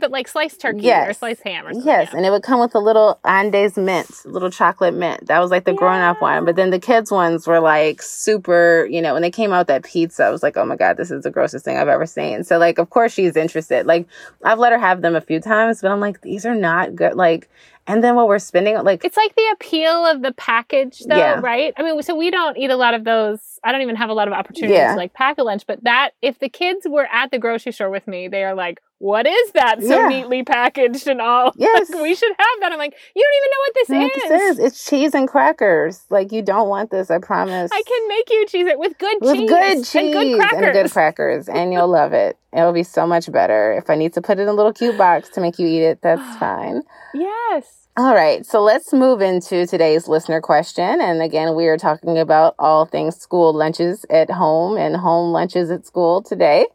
but 0.00 0.10
like 0.10 0.28
sliced 0.28 0.60
turkey 0.60 0.90
or 0.92 1.12
sliced 1.12 1.42
ham 1.42 1.66
or 1.66 1.72
something. 1.72 1.86
Yes, 1.86 2.08
yeah. 2.10 2.16
and 2.16 2.26
it 2.26 2.30
would 2.30 2.42
come 2.42 2.60
with 2.60 2.74
a 2.74 2.78
little 2.78 3.18
Andes 3.24 3.76
mint, 3.76 4.10
little 4.24 4.50
chocolate 4.50 4.94
mint. 4.94 5.26
That 5.26 5.38
was 5.38 5.50
like 5.50 5.64
the 5.64 5.72
grown 5.72 6.00
up 6.00 6.20
one. 6.20 6.44
But 6.44 6.56
then 6.56 6.70
the 6.70 6.78
kids 6.78 7.10
ones 7.10 7.46
were 7.46 7.60
like 7.60 8.02
super, 8.02 8.86
you 8.90 9.00
know, 9.00 9.14
when 9.14 9.22
they 9.22 9.30
came 9.30 9.52
out 9.52 9.66
that 9.68 9.84
pizza, 9.84 10.24
I 10.24 10.30
was 10.30 10.42
like, 10.42 10.56
oh 10.56 10.64
my 10.64 10.76
God, 10.76 10.96
this 10.96 11.10
is 11.10 11.22
the 11.22 11.30
grossest 11.30 11.64
thing 11.64 11.78
I've 11.78 11.88
ever 11.88 12.06
seen. 12.06 12.44
So, 12.44 12.58
like, 12.58 12.78
of 12.78 12.90
course 12.90 13.12
she's 13.12 13.36
interested. 13.36 13.86
Like, 13.86 14.06
I've 14.44 14.58
let 14.58 14.72
her 14.72 14.78
have 14.78 15.00
them 15.02 15.16
a 15.16 15.20
few 15.20 15.40
times, 15.40 15.80
but 15.80 15.90
I'm 15.90 16.00
like, 16.00 16.20
these 16.20 16.44
are 16.44 16.54
not 16.54 16.94
good. 16.94 17.14
Like, 17.14 17.48
and 17.88 18.04
then 18.04 18.14
what 18.14 18.28
we're 18.28 18.38
spending, 18.38 18.76
like, 18.84 19.04
It's 19.04 19.16
like 19.16 19.34
the 19.34 19.48
appeal 19.54 20.06
of 20.06 20.22
the 20.22 20.32
package, 20.32 21.00
though, 21.08 21.16
Yeah. 21.16 21.40
right? 21.42 21.74
I 21.76 21.82
mean, 21.82 22.00
so 22.02 22.14
we 22.14 22.30
don't 22.30 22.56
eat 22.56 22.70
a 22.70 22.76
lot 22.76 22.94
of 22.94 23.02
those. 23.04 23.40
I 23.64 23.72
don't 23.72 23.82
even 23.82 23.96
have 23.96 24.10
a 24.10 24.14
lot 24.14 24.28
of 24.28 24.34
opportunities 24.34 24.76
Yeah. 24.76 24.92
to 24.92 24.96
like 24.96 25.14
pack 25.14 25.38
a 25.38 25.42
lunch, 25.42 25.66
but 25.66 25.82
that 25.84 26.10
if 26.22 26.38
the 26.38 26.48
kids 26.48 26.86
were 26.88 27.08
at 27.12 27.30
the 27.32 27.38
grocery 27.38 27.72
store 27.72 27.90
with 27.90 28.06
me, 28.06 28.28
they 28.28 28.44
are 28.44 28.54
like, 28.54 28.78
"What 28.98 29.26
is 29.26 29.50
that 29.52 29.82
so 29.82 30.00
Yeah. 30.02 30.08
neatly 30.08 30.44
packaged 30.44 31.08
and 31.08 31.20
all? 31.20 31.52
Yes. 31.56 31.90
Like, 31.94 32.02
we 32.02 32.14
should 32.14 32.32
have 32.38 32.60
that." 32.60 32.70
I'm 32.72 32.78
like, 32.78 32.94
"You 33.16 33.22
don't 33.24 33.34
even 33.40 33.50
know 33.50 33.60
what 33.66 33.74
this 33.74 33.88
you 33.88 33.94
know 33.94 34.00
what 34.02 34.16
is. 34.16 34.28
this 34.28 34.58
is? 34.58 34.64
It's 34.64 34.84
cheese 34.88 35.14
and 35.14 35.26
crackers. 35.26 36.04
Like, 36.10 36.30
you 36.30 36.42
don't 36.42 36.68
want 36.68 36.90
this, 36.90 37.10
I 37.10 37.18
promise. 37.18 37.70
I 37.72 37.82
can 37.82 38.08
make 38.08 38.30
you 38.30 38.46
cheese 38.46 38.66
it 38.68 38.78
with 38.78 38.96
good 38.98 39.16
with 39.20 39.36
cheese, 39.36 39.50
good 39.50 39.76
cheese 39.78 39.94
and 39.96 40.12
good 40.12 40.36
crackers." 40.38 40.62
and 40.62 40.72
good 40.72 40.90
crackers, 40.92 41.48
and 41.58 41.72
you'll 41.72 41.88
love 41.88 42.12
it. 42.12 42.36
It'll 42.52 42.72
be 42.72 42.82
so 42.84 43.06
much 43.06 43.30
better. 43.32 43.72
If 43.72 43.90
I 43.90 43.94
need 43.96 44.12
to 44.14 44.22
put 44.22 44.38
it 44.38 44.42
in 44.42 44.48
a 44.48 44.52
little 44.52 44.72
cute 44.72 44.96
box 44.96 45.28
to 45.30 45.40
make 45.40 45.58
you 45.58 45.66
eat 45.66 45.82
it, 45.82 46.00
that's 46.02 46.36
fine. 46.38 46.82
yes. 47.12 47.77
All 47.98 48.14
right, 48.14 48.46
so 48.46 48.62
let's 48.62 48.92
move 48.92 49.20
into 49.20 49.66
today's 49.66 50.06
listener 50.06 50.40
question. 50.40 51.00
And 51.00 51.20
again, 51.20 51.56
we 51.56 51.66
are 51.66 51.76
talking 51.76 52.16
about 52.16 52.54
all 52.56 52.86
things 52.86 53.16
school 53.16 53.52
lunches 53.52 54.06
at 54.08 54.30
home 54.30 54.76
and 54.76 54.94
home 54.94 55.32
lunches 55.32 55.68
at 55.72 55.84
school 55.84 56.22
today. 56.22 56.68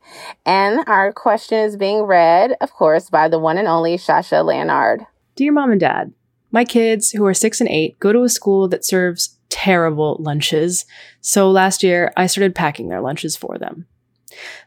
And 0.45 0.83
our 0.85 1.13
question 1.13 1.59
is 1.59 1.77
being 1.77 2.01
read, 2.01 2.57
of 2.59 2.73
course, 2.73 3.09
by 3.09 3.29
the 3.29 3.39
one 3.39 3.57
and 3.57 3.69
only 3.69 3.95
Shasha 3.95 4.43
Leonard. 4.43 5.05
Dear 5.37 5.53
Mom 5.53 5.71
and 5.71 5.79
Dad, 5.79 6.11
my 6.51 6.65
kids, 6.65 7.11
who 7.11 7.25
are 7.25 7.33
six 7.33 7.61
and 7.61 7.69
eight, 7.69 7.97
go 8.01 8.11
to 8.11 8.23
a 8.23 8.29
school 8.29 8.67
that 8.67 8.83
serves 8.83 9.37
terrible 9.47 10.17
lunches. 10.19 10.85
So 11.21 11.49
last 11.49 11.83
year, 11.83 12.11
I 12.17 12.27
started 12.27 12.53
packing 12.53 12.89
their 12.89 12.99
lunches 12.99 13.37
for 13.37 13.57
them. 13.57 13.85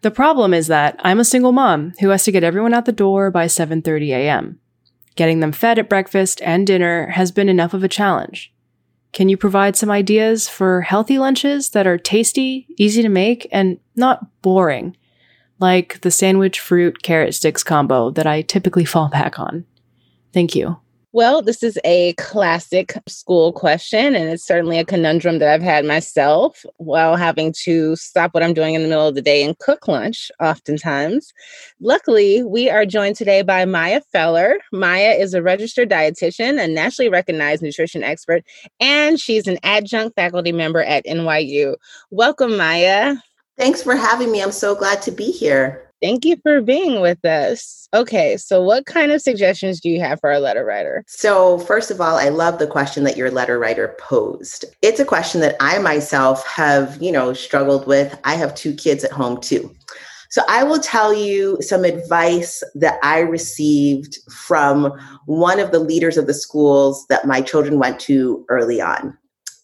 The 0.01 0.11
problem 0.11 0.55
is 0.55 0.69
that 0.69 0.97
I'm 1.01 1.21
a 1.21 1.25
single 1.27 1.53
mom 1.53 1.93
who 2.01 2.09
has 2.09 2.25
to 2.25 2.33
get 2.33 2.45
everyone 2.45 2.73
out 2.73 2.87
the 2.87 2.93
door 2.93 3.31
by 3.31 3.45
7:30 3.45 4.09
a.m. 4.13 4.61
Getting 5.17 5.41
them 5.41 5.53
fed 5.53 5.79
at 5.79 5.89
breakfast 5.89 6.41
and 6.43 6.67
dinner 6.67 7.09
has 7.09 7.33
been 7.33 7.49
enough 7.49 7.75
of 7.75 7.83
a 7.83 7.89
challenge. 7.89 8.53
Can 9.13 9.31
you 9.31 9.37
provide 9.39 9.77
some 9.77 9.91
ideas 9.91 10.47
for 10.47 10.83
healthy 10.83 11.19
lunches 11.19 11.71
that 11.71 11.87
are 11.87 11.97
tasty, 11.97 12.67
easy 12.77 13.01
to 13.01 13.09
make, 13.09 13.49
and 13.51 13.79
not 13.97 14.43
boring? 14.43 14.95
Like 15.59 16.03
the 16.03 16.11
sandwich 16.11 16.61
fruit 16.61 17.03
carrot 17.03 17.35
sticks 17.35 17.65
combo 17.65 18.11
that 18.11 18.27
I 18.27 18.43
typically 18.43 18.85
fall 18.85 19.09
back 19.09 19.39
on. 19.39 19.65
Thank 20.35 20.55
you. 20.55 20.79
Well, 21.17 21.41
this 21.41 21.63
is 21.63 21.79
a 21.83 22.13
classic 22.19 22.93
school 23.09 23.51
question, 23.51 24.15
and 24.15 24.29
it's 24.29 24.45
certainly 24.45 24.79
a 24.79 24.85
conundrum 24.85 25.39
that 25.39 25.49
I've 25.49 25.63
had 25.63 25.87
myself 25.87 26.63
while 26.77 27.17
having 27.17 27.55
to 27.63 27.97
stop 27.97 28.35
what 28.35 28.43
I'm 28.43 28.53
doing 28.53 28.75
in 28.75 28.83
the 28.83 28.89
middle 28.89 29.09
of 29.09 29.15
the 29.15 29.23
day 29.23 29.43
and 29.43 29.59
cook 29.59 29.89
lunch, 29.89 30.31
oftentimes. 30.43 31.33
Luckily, 31.81 32.43
we 32.43 32.69
are 32.69 32.85
joined 32.85 33.17
today 33.17 33.41
by 33.41 33.65
Maya 33.65 34.03
Feller. 34.13 34.59
Maya 34.75 35.13
is 35.13 35.33
a 35.33 35.41
registered 35.41 35.89
dietitian, 35.89 36.63
a 36.63 36.69
nationally 36.69 37.09
recognized 37.09 37.63
nutrition 37.63 38.03
expert, 38.03 38.45
and 38.79 39.19
she's 39.19 39.47
an 39.47 39.57
adjunct 39.63 40.17
faculty 40.17 40.53
member 40.53 40.83
at 40.83 41.07
NYU. 41.07 41.77
Welcome, 42.11 42.59
Maya. 42.59 43.17
Thanks 43.57 43.83
for 43.83 43.97
having 43.97 44.31
me. 44.31 44.43
I'm 44.43 44.53
so 44.53 44.75
glad 44.75 45.01
to 45.01 45.13
be 45.13 45.33
here. 45.33 45.86
Thank 46.03 46.27
you 46.27 46.37
for 46.43 46.61
being 46.61 47.01
with 47.01 47.25
us. 47.25 47.89
Okay, 47.95 48.37
so 48.37 48.63
what 48.63 48.85
kind 48.85 49.13
of 49.13 49.23
suggestions 49.23 49.81
do 49.81 49.89
you 49.89 50.01
have 50.01 50.21
for 50.21 50.31
our 50.31 50.41
letter 50.41 50.65
writer? 50.65 51.05
So, 51.07 51.59
first 51.61 51.91
of 51.91 52.01
all, 52.01 52.17
I 52.17 52.29
love 52.29 52.59
the 52.59 52.67
question 52.67 53.05
that 53.05 53.17
your 53.17 53.31
letter 53.31 53.59
writer 53.59 53.97
posed. 53.99 54.67
It's 54.83 55.01
a 55.01 55.05
question 55.05 55.41
that 55.41 55.57
I 55.59 55.79
myself 55.79 56.47
have, 56.47 57.01
you 57.01 57.11
know, 57.11 57.33
struggled 57.33 57.87
with. 57.87 58.19
I 58.25 58.35
have 58.35 58.55
two 58.55 58.75
kids 58.75 59.05
at 59.05 59.13
home 59.13 59.41
too. 59.41 59.75
So, 60.29 60.43
I 60.49 60.65
will 60.65 60.81
tell 60.81 61.15
you 61.15 61.57
some 61.63 61.85
advice 61.85 62.63
that 62.75 62.99
I 63.03 63.21
received 63.21 64.19
from 64.31 64.93
one 65.25 65.59
of 65.59 65.71
the 65.71 65.81
leaders 65.81 66.19
of 66.19 66.27
the 66.27 66.35
schools 66.35 67.07
that 67.09 67.27
my 67.27 67.41
children 67.41 67.79
went 67.79 68.01
to 68.01 68.45
early 68.51 68.83
on. 68.83 69.17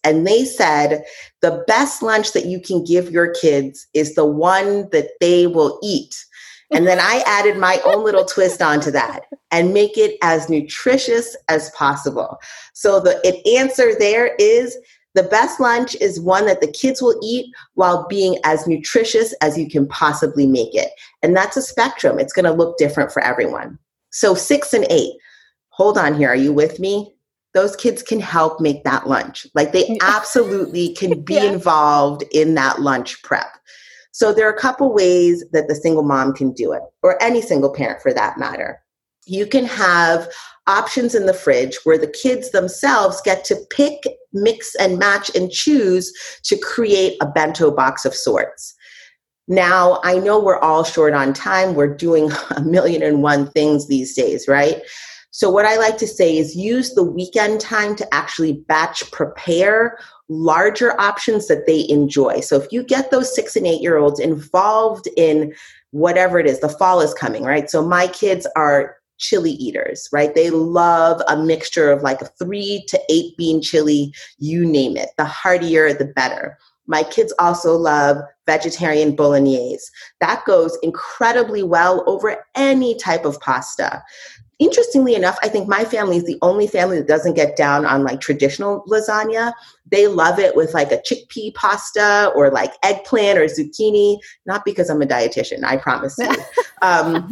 And 0.03 0.27
they 0.27 0.45
said 0.45 1.03
the 1.41 1.63
best 1.67 2.01
lunch 2.01 2.33
that 2.33 2.45
you 2.45 2.59
can 2.59 2.83
give 2.83 3.11
your 3.11 3.33
kids 3.33 3.87
is 3.93 4.15
the 4.15 4.25
one 4.25 4.89
that 4.91 5.09
they 5.19 5.47
will 5.47 5.79
eat. 5.81 6.25
And 6.71 6.87
then 6.87 6.99
I 6.99 7.23
added 7.27 7.57
my 7.57 7.79
own 7.85 8.03
little 8.03 8.25
twist 8.25 8.61
onto 8.61 8.89
that 8.91 9.25
and 9.51 9.73
make 9.73 9.97
it 9.97 10.17
as 10.23 10.49
nutritious 10.49 11.37
as 11.47 11.69
possible. 11.71 12.39
So 12.73 12.99
the 12.99 13.21
answer 13.57 13.93
there 13.97 14.35
is 14.39 14.77
the 15.13 15.23
best 15.23 15.59
lunch 15.59 15.95
is 16.01 16.19
one 16.19 16.47
that 16.47 16.61
the 16.61 16.71
kids 16.71 16.99
will 16.99 17.19
eat 17.21 17.53
while 17.75 18.07
being 18.07 18.39
as 18.43 18.65
nutritious 18.65 19.33
as 19.41 19.57
you 19.57 19.69
can 19.69 19.87
possibly 19.87 20.47
make 20.47 20.73
it. 20.73 20.89
And 21.21 21.35
that's 21.35 21.55
a 21.55 21.61
spectrum. 21.61 22.17
It's 22.17 22.33
going 22.33 22.45
to 22.45 22.51
look 22.51 22.77
different 22.77 23.11
for 23.11 23.21
everyone. 23.21 23.77
So 24.09 24.33
6 24.33 24.73
and 24.73 24.87
8. 24.89 25.11
Hold 25.69 25.99
on 25.99 26.15
here. 26.15 26.29
Are 26.29 26.35
you 26.35 26.51
with 26.51 26.79
me? 26.79 27.13
Those 27.53 27.75
kids 27.75 28.01
can 28.01 28.19
help 28.19 28.59
make 28.59 28.83
that 28.83 29.07
lunch. 29.07 29.45
Like 29.53 29.71
they 29.71 29.97
absolutely 30.01 30.93
can 30.95 31.21
be 31.23 31.35
Yeah. 31.35 31.51
involved 31.51 32.23
in 32.31 32.55
that 32.55 32.81
lunch 32.81 33.21
prep. 33.23 33.57
So 34.11 34.31
there 34.31 34.47
are 34.47 34.53
a 34.53 34.59
couple 34.59 34.93
ways 34.93 35.43
that 35.53 35.67
the 35.67 35.75
single 35.75 36.03
mom 36.03 36.33
can 36.33 36.51
do 36.51 36.71
it, 36.71 36.81
or 37.01 37.21
any 37.21 37.41
single 37.41 37.73
parent 37.73 38.01
for 38.01 38.13
that 38.13 38.37
matter. 38.37 38.79
You 39.25 39.45
can 39.47 39.65
have 39.65 40.29
options 40.67 41.15
in 41.15 41.25
the 41.25 41.33
fridge 41.33 41.77
where 41.83 41.97
the 41.97 42.07
kids 42.07 42.51
themselves 42.51 43.21
get 43.21 43.43
to 43.45 43.57
pick, 43.69 44.03
mix, 44.31 44.75
and 44.75 44.99
match 44.99 45.31
and 45.35 45.49
choose 45.51 46.13
to 46.43 46.57
create 46.57 47.17
a 47.21 47.25
bento 47.25 47.71
box 47.71 48.05
of 48.05 48.13
sorts. 48.13 48.75
Now, 49.47 49.99
I 50.03 50.19
know 50.19 50.39
we're 50.39 50.59
all 50.59 50.83
short 50.83 51.13
on 51.13 51.33
time. 51.33 51.75
We're 51.75 51.93
doing 51.93 52.31
a 52.55 52.61
million 52.61 53.01
and 53.03 53.23
one 53.23 53.49
things 53.51 53.87
these 53.87 54.15
days, 54.15 54.47
right? 54.47 54.81
So, 55.33 55.49
what 55.49 55.65
I 55.65 55.77
like 55.77 55.97
to 55.97 56.07
say 56.07 56.37
is 56.37 56.55
use 56.55 56.93
the 56.93 57.03
weekend 57.03 57.59
time 57.59 57.95
to 57.95 58.13
actually 58.13 58.53
batch 58.53 59.11
prepare 59.11 59.97
larger 60.29 60.99
options 61.01 61.47
that 61.47 61.65
they 61.65 61.87
enjoy. 61.89 62.39
So 62.41 62.55
if 62.55 62.71
you 62.71 62.83
get 62.83 63.09
those 63.09 63.33
six 63.33 63.55
and 63.55 63.65
eight 63.65 63.81
year 63.81 63.97
olds 63.97 64.19
involved 64.19 65.07
in 65.17 65.53
whatever 65.89 66.37
it 66.37 66.45
is, 66.45 66.59
the 66.59 66.69
fall 66.69 67.01
is 67.01 67.15
coming, 67.15 67.43
right? 67.43 67.67
So 67.67 67.83
my 67.83 68.05
kids 68.07 68.47
are 68.55 68.95
chili 69.17 69.51
eaters, 69.53 70.07
right? 70.11 70.35
They 70.35 70.51
love 70.51 71.19
a 71.27 71.35
mixture 71.35 71.91
of 71.91 72.03
like 72.03 72.21
a 72.21 72.29
three 72.39 72.85
to 72.89 73.01
eight 73.09 73.35
bean 73.35 73.59
chili, 73.59 74.13
you 74.37 74.63
name 74.65 74.97
it. 74.97 75.09
The 75.17 75.25
heartier, 75.25 75.93
the 75.93 76.05
better. 76.05 76.59
My 76.85 77.03
kids 77.03 77.33
also 77.39 77.75
love 77.75 78.17
vegetarian 78.45 79.15
bolognese. 79.15 79.85
That 80.19 80.43
goes 80.45 80.77
incredibly 80.83 81.63
well 81.63 82.03
over 82.07 82.45
any 82.55 82.95
type 82.97 83.23
of 83.23 83.39
pasta. 83.39 84.03
Interestingly 84.59 85.15
enough, 85.15 85.37
I 85.41 85.49
think 85.49 85.67
my 85.67 85.83
family 85.83 86.17
is 86.17 86.25
the 86.25 86.37
only 86.41 86.67
family 86.67 86.97
that 86.97 87.07
doesn't 87.07 87.33
get 87.33 87.57
down 87.57 87.85
on 87.85 88.03
like 88.03 88.21
traditional 88.21 88.83
lasagna. 88.87 89.53
They 89.91 90.07
love 90.07 90.39
it 90.39 90.55
with 90.55 90.73
like 90.73 90.91
a 90.91 90.97
chickpea 90.97 91.53
pasta 91.55 92.31
or 92.35 92.49
like 92.49 92.73
eggplant 92.83 93.39
or 93.39 93.45
zucchini, 93.45 94.17
not 94.45 94.63
because 94.63 94.89
I'm 94.89 95.01
a 95.01 95.05
dietitian, 95.05 95.63
I 95.63 95.77
promise 95.77 96.15
you. 96.17 96.29
Um, 96.81 97.31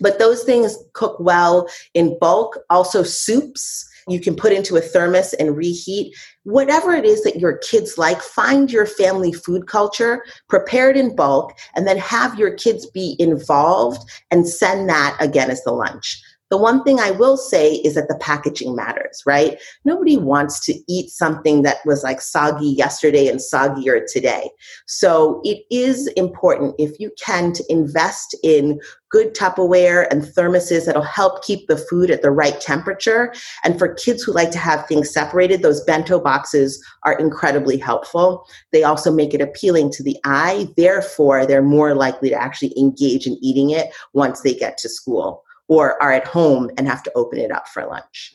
but 0.00 0.18
those 0.18 0.42
things 0.42 0.78
cook 0.94 1.20
well 1.20 1.68
in 1.92 2.18
bulk. 2.18 2.58
Also, 2.70 3.02
soups 3.02 3.86
you 4.08 4.20
can 4.20 4.36
put 4.36 4.52
into 4.52 4.76
a 4.76 4.80
thermos 4.80 5.32
and 5.34 5.56
reheat. 5.56 6.14
Whatever 6.44 6.94
it 6.94 7.04
is 7.04 7.22
that 7.24 7.40
your 7.40 7.58
kids 7.58 7.98
like, 7.98 8.20
find 8.20 8.70
your 8.70 8.86
family 8.86 9.32
food 9.32 9.66
culture, 9.66 10.24
prepare 10.48 10.90
it 10.90 10.96
in 10.96 11.16
bulk, 11.16 11.58
and 11.74 11.86
then 11.86 11.98
have 11.98 12.38
your 12.38 12.54
kids 12.54 12.86
be 12.86 13.16
involved 13.18 14.08
and 14.30 14.48
send 14.48 14.88
that 14.88 15.16
again 15.20 15.50
as 15.50 15.62
the 15.64 15.72
lunch. 15.72 16.22
The 16.50 16.56
one 16.56 16.84
thing 16.84 17.00
I 17.00 17.10
will 17.10 17.36
say 17.36 17.74
is 17.74 17.94
that 17.94 18.08
the 18.08 18.18
packaging 18.18 18.76
matters, 18.76 19.22
right? 19.26 19.60
Nobody 19.84 20.16
wants 20.16 20.60
to 20.66 20.74
eat 20.88 21.10
something 21.10 21.62
that 21.62 21.78
was 21.84 22.04
like 22.04 22.20
soggy 22.20 22.68
yesterday 22.68 23.26
and 23.26 23.40
soggier 23.40 24.00
today. 24.10 24.50
So 24.86 25.40
it 25.44 25.64
is 25.70 26.06
important 26.08 26.76
if 26.78 27.00
you 27.00 27.10
can 27.18 27.52
to 27.52 27.64
invest 27.68 28.36
in 28.44 28.78
good 29.10 29.34
Tupperware 29.34 30.06
and 30.10 30.22
thermoses 30.22 30.86
that'll 30.86 31.02
help 31.02 31.42
keep 31.42 31.66
the 31.66 31.76
food 31.76 32.10
at 32.10 32.22
the 32.22 32.30
right 32.30 32.60
temperature. 32.60 33.32
And 33.64 33.78
for 33.78 33.94
kids 33.94 34.22
who 34.22 34.32
like 34.32 34.50
to 34.52 34.58
have 34.58 34.86
things 34.86 35.12
separated, 35.12 35.62
those 35.62 35.82
bento 35.84 36.20
boxes 36.20 36.84
are 37.02 37.18
incredibly 37.18 37.76
helpful. 37.76 38.46
They 38.72 38.84
also 38.84 39.12
make 39.12 39.34
it 39.34 39.40
appealing 39.40 39.90
to 39.92 40.02
the 40.02 40.16
eye. 40.24 40.68
Therefore, 40.76 41.44
they're 41.44 41.62
more 41.62 41.94
likely 41.94 42.28
to 42.30 42.40
actually 42.40 42.72
engage 42.78 43.26
in 43.26 43.36
eating 43.42 43.70
it 43.70 43.88
once 44.12 44.42
they 44.42 44.54
get 44.54 44.78
to 44.78 44.88
school 44.88 45.42
or 45.68 46.00
are 46.02 46.12
at 46.12 46.26
home 46.26 46.70
and 46.76 46.88
have 46.88 47.02
to 47.02 47.12
open 47.14 47.38
it 47.38 47.50
up 47.50 47.68
for 47.68 47.84
lunch. 47.84 48.34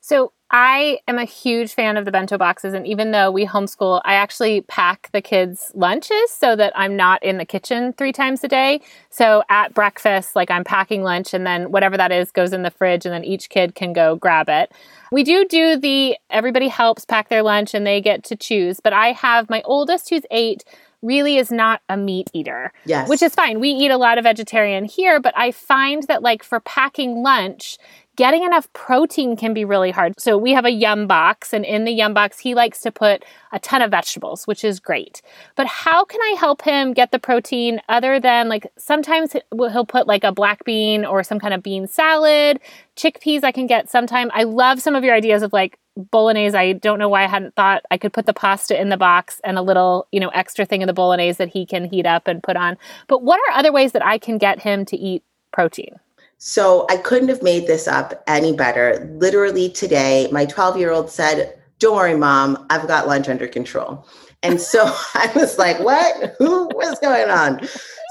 So 0.00 0.32
I 0.50 0.98
am 1.06 1.18
a 1.18 1.24
huge 1.24 1.72
fan 1.72 1.96
of 1.96 2.04
the 2.04 2.10
bento 2.10 2.36
boxes. 2.36 2.74
And 2.74 2.84
even 2.84 3.12
though 3.12 3.30
we 3.30 3.46
homeschool, 3.46 4.00
I 4.04 4.14
actually 4.14 4.62
pack 4.62 5.08
the 5.12 5.22
kids' 5.22 5.70
lunches 5.76 6.30
so 6.30 6.56
that 6.56 6.72
I'm 6.74 6.96
not 6.96 7.22
in 7.22 7.38
the 7.38 7.44
kitchen 7.44 7.92
three 7.92 8.10
times 8.10 8.42
a 8.42 8.48
day. 8.48 8.80
So 9.10 9.44
at 9.48 9.72
breakfast, 9.74 10.34
like 10.34 10.50
I'm 10.50 10.64
packing 10.64 11.04
lunch 11.04 11.32
and 11.32 11.46
then 11.46 11.70
whatever 11.70 11.96
that 11.96 12.10
is 12.10 12.32
goes 12.32 12.52
in 12.52 12.62
the 12.62 12.70
fridge 12.72 13.06
and 13.06 13.14
then 13.14 13.24
each 13.24 13.50
kid 13.50 13.76
can 13.76 13.92
go 13.92 14.16
grab 14.16 14.48
it. 14.48 14.72
We 15.12 15.22
do 15.22 15.46
do 15.46 15.76
the 15.76 16.16
everybody 16.30 16.66
helps 16.66 17.04
pack 17.04 17.28
their 17.28 17.44
lunch 17.44 17.72
and 17.72 17.86
they 17.86 18.00
get 18.00 18.24
to 18.24 18.36
choose. 18.36 18.80
But 18.80 18.92
I 18.92 19.12
have 19.12 19.48
my 19.48 19.62
oldest 19.64 20.10
who's 20.10 20.22
eight 20.32 20.64
really 21.02 21.36
is 21.36 21.50
not 21.50 21.80
a 21.88 21.96
meat 21.96 22.30
eater. 22.32 22.72
Yes. 22.84 23.08
Which 23.08 23.22
is 23.22 23.34
fine. 23.34 23.60
We 23.60 23.70
eat 23.70 23.90
a 23.90 23.96
lot 23.96 24.18
of 24.18 24.24
vegetarian 24.24 24.84
here, 24.84 25.20
but 25.20 25.34
I 25.36 25.50
find 25.50 26.02
that 26.04 26.22
like 26.22 26.42
for 26.42 26.60
packing 26.60 27.22
lunch, 27.22 27.78
getting 28.16 28.42
enough 28.44 28.70
protein 28.74 29.34
can 29.34 29.54
be 29.54 29.64
really 29.64 29.90
hard. 29.90 30.12
So 30.20 30.36
we 30.36 30.52
have 30.52 30.66
a 30.66 30.70
yum 30.70 31.06
box, 31.06 31.54
and 31.54 31.64
in 31.64 31.84
the 31.84 31.90
yum 31.90 32.12
box, 32.12 32.38
he 32.38 32.54
likes 32.54 32.80
to 32.82 32.92
put 32.92 33.24
a 33.50 33.58
ton 33.58 33.80
of 33.80 33.90
vegetables, 33.90 34.44
which 34.44 34.62
is 34.62 34.78
great. 34.78 35.22
But 35.56 35.66
how 35.66 36.04
can 36.04 36.20
I 36.20 36.36
help 36.38 36.60
him 36.60 36.92
get 36.92 37.12
the 37.12 37.18
protein 37.18 37.80
other 37.88 38.20
than 38.20 38.50
like 38.50 38.66
sometimes 38.76 39.34
he'll 39.50 39.86
put 39.86 40.06
like 40.06 40.22
a 40.22 40.32
black 40.32 40.64
bean 40.64 41.06
or 41.06 41.22
some 41.22 41.40
kind 41.40 41.54
of 41.54 41.62
bean 41.62 41.86
salad, 41.86 42.60
chickpeas 42.94 43.42
I 43.42 43.52
can 43.52 43.66
get 43.66 43.88
sometime. 43.88 44.30
I 44.34 44.42
love 44.42 44.82
some 44.82 44.94
of 44.94 45.02
your 45.02 45.14
ideas 45.14 45.42
of 45.42 45.54
like 45.54 45.78
bolognese. 46.00 46.56
I 46.56 46.72
don't 46.72 46.98
know 46.98 47.08
why 47.08 47.24
I 47.24 47.28
hadn't 47.28 47.54
thought 47.54 47.82
I 47.90 47.98
could 47.98 48.12
put 48.12 48.26
the 48.26 48.32
pasta 48.32 48.80
in 48.80 48.88
the 48.88 48.96
box 48.96 49.40
and 49.44 49.58
a 49.58 49.62
little, 49.62 50.06
you 50.12 50.20
know, 50.20 50.28
extra 50.30 50.64
thing 50.64 50.82
in 50.82 50.86
the 50.86 50.92
bolognese 50.92 51.36
that 51.36 51.48
he 51.48 51.64
can 51.66 51.84
heat 51.84 52.06
up 52.06 52.26
and 52.26 52.42
put 52.42 52.56
on. 52.56 52.76
But 53.06 53.22
what 53.22 53.40
are 53.48 53.58
other 53.58 53.72
ways 53.72 53.92
that 53.92 54.04
I 54.04 54.18
can 54.18 54.38
get 54.38 54.60
him 54.60 54.84
to 54.86 54.96
eat 54.96 55.22
protein? 55.52 55.98
So 56.38 56.86
I 56.88 56.96
couldn't 56.96 57.28
have 57.28 57.42
made 57.42 57.66
this 57.66 57.86
up 57.86 58.24
any 58.26 58.54
better. 58.54 59.06
Literally 59.20 59.68
today, 59.68 60.26
my 60.32 60.46
12 60.46 60.78
year 60.78 60.90
old 60.90 61.10
said, 61.10 61.54
Don't 61.78 61.96
worry, 61.96 62.16
mom, 62.16 62.66
I've 62.70 62.88
got 62.88 63.06
lunch 63.06 63.28
under 63.28 63.46
control. 63.46 64.06
And 64.42 64.58
so 64.58 64.84
I 65.14 65.30
was 65.36 65.58
like, 65.58 65.78
What? 65.80 66.34
Who? 66.38 66.68
What's 66.72 66.98
going 67.00 67.30
on? 67.30 67.60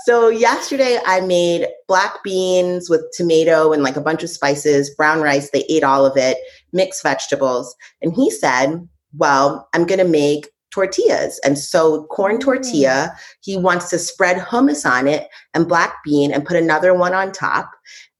So 0.06 0.30
yesterday 0.30 1.00
I 1.06 1.22
made 1.22 1.68
black 1.88 2.24
beans 2.24 2.90
with 2.90 3.02
tomato 3.14 3.74
and 3.74 3.84
like 3.84 3.96
a 3.96 4.02
bunch 4.02 4.24
of 4.24 4.30
spices, 4.30 4.90
brown 4.90 5.22
rice. 5.22 5.50
They 5.50 5.66
ate 5.70 5.84
all 5.84 6.06
of 6.06 6.16
it, 6.16 6.38
mixed 6.74 7.04
vegetables. 7.04 7.76
And 8.02 8.14
he 8.14 8.30
said, 8.32 8.88
Well, 9.18 9.68
I'm 9.74 9.86
going 9.86 10.00
to 10.00 10.06
make 10.06 10.50
tortillas. 10.72 11.40
And 11.44 11.58
so 11.58 12.04
corn 12.06 12.38
mm. 12.38 12.42
tortilla, 12.42 13.12
he 13.42 13.58
wants 13.58 13.90
to 13.90 14.00
spread 14.00 14.38
hummus 14.38 14.90
on 14.90 15.08
it 15.08 15.28
and 15.54 15.68
black 15.68 15.96
bean 16.04 16.32
and 16.32 16.46
put 16.46 16.58
another 16.58 16.94
one 16.94 17.14
on 17.14 17.32
top 17.32 17.72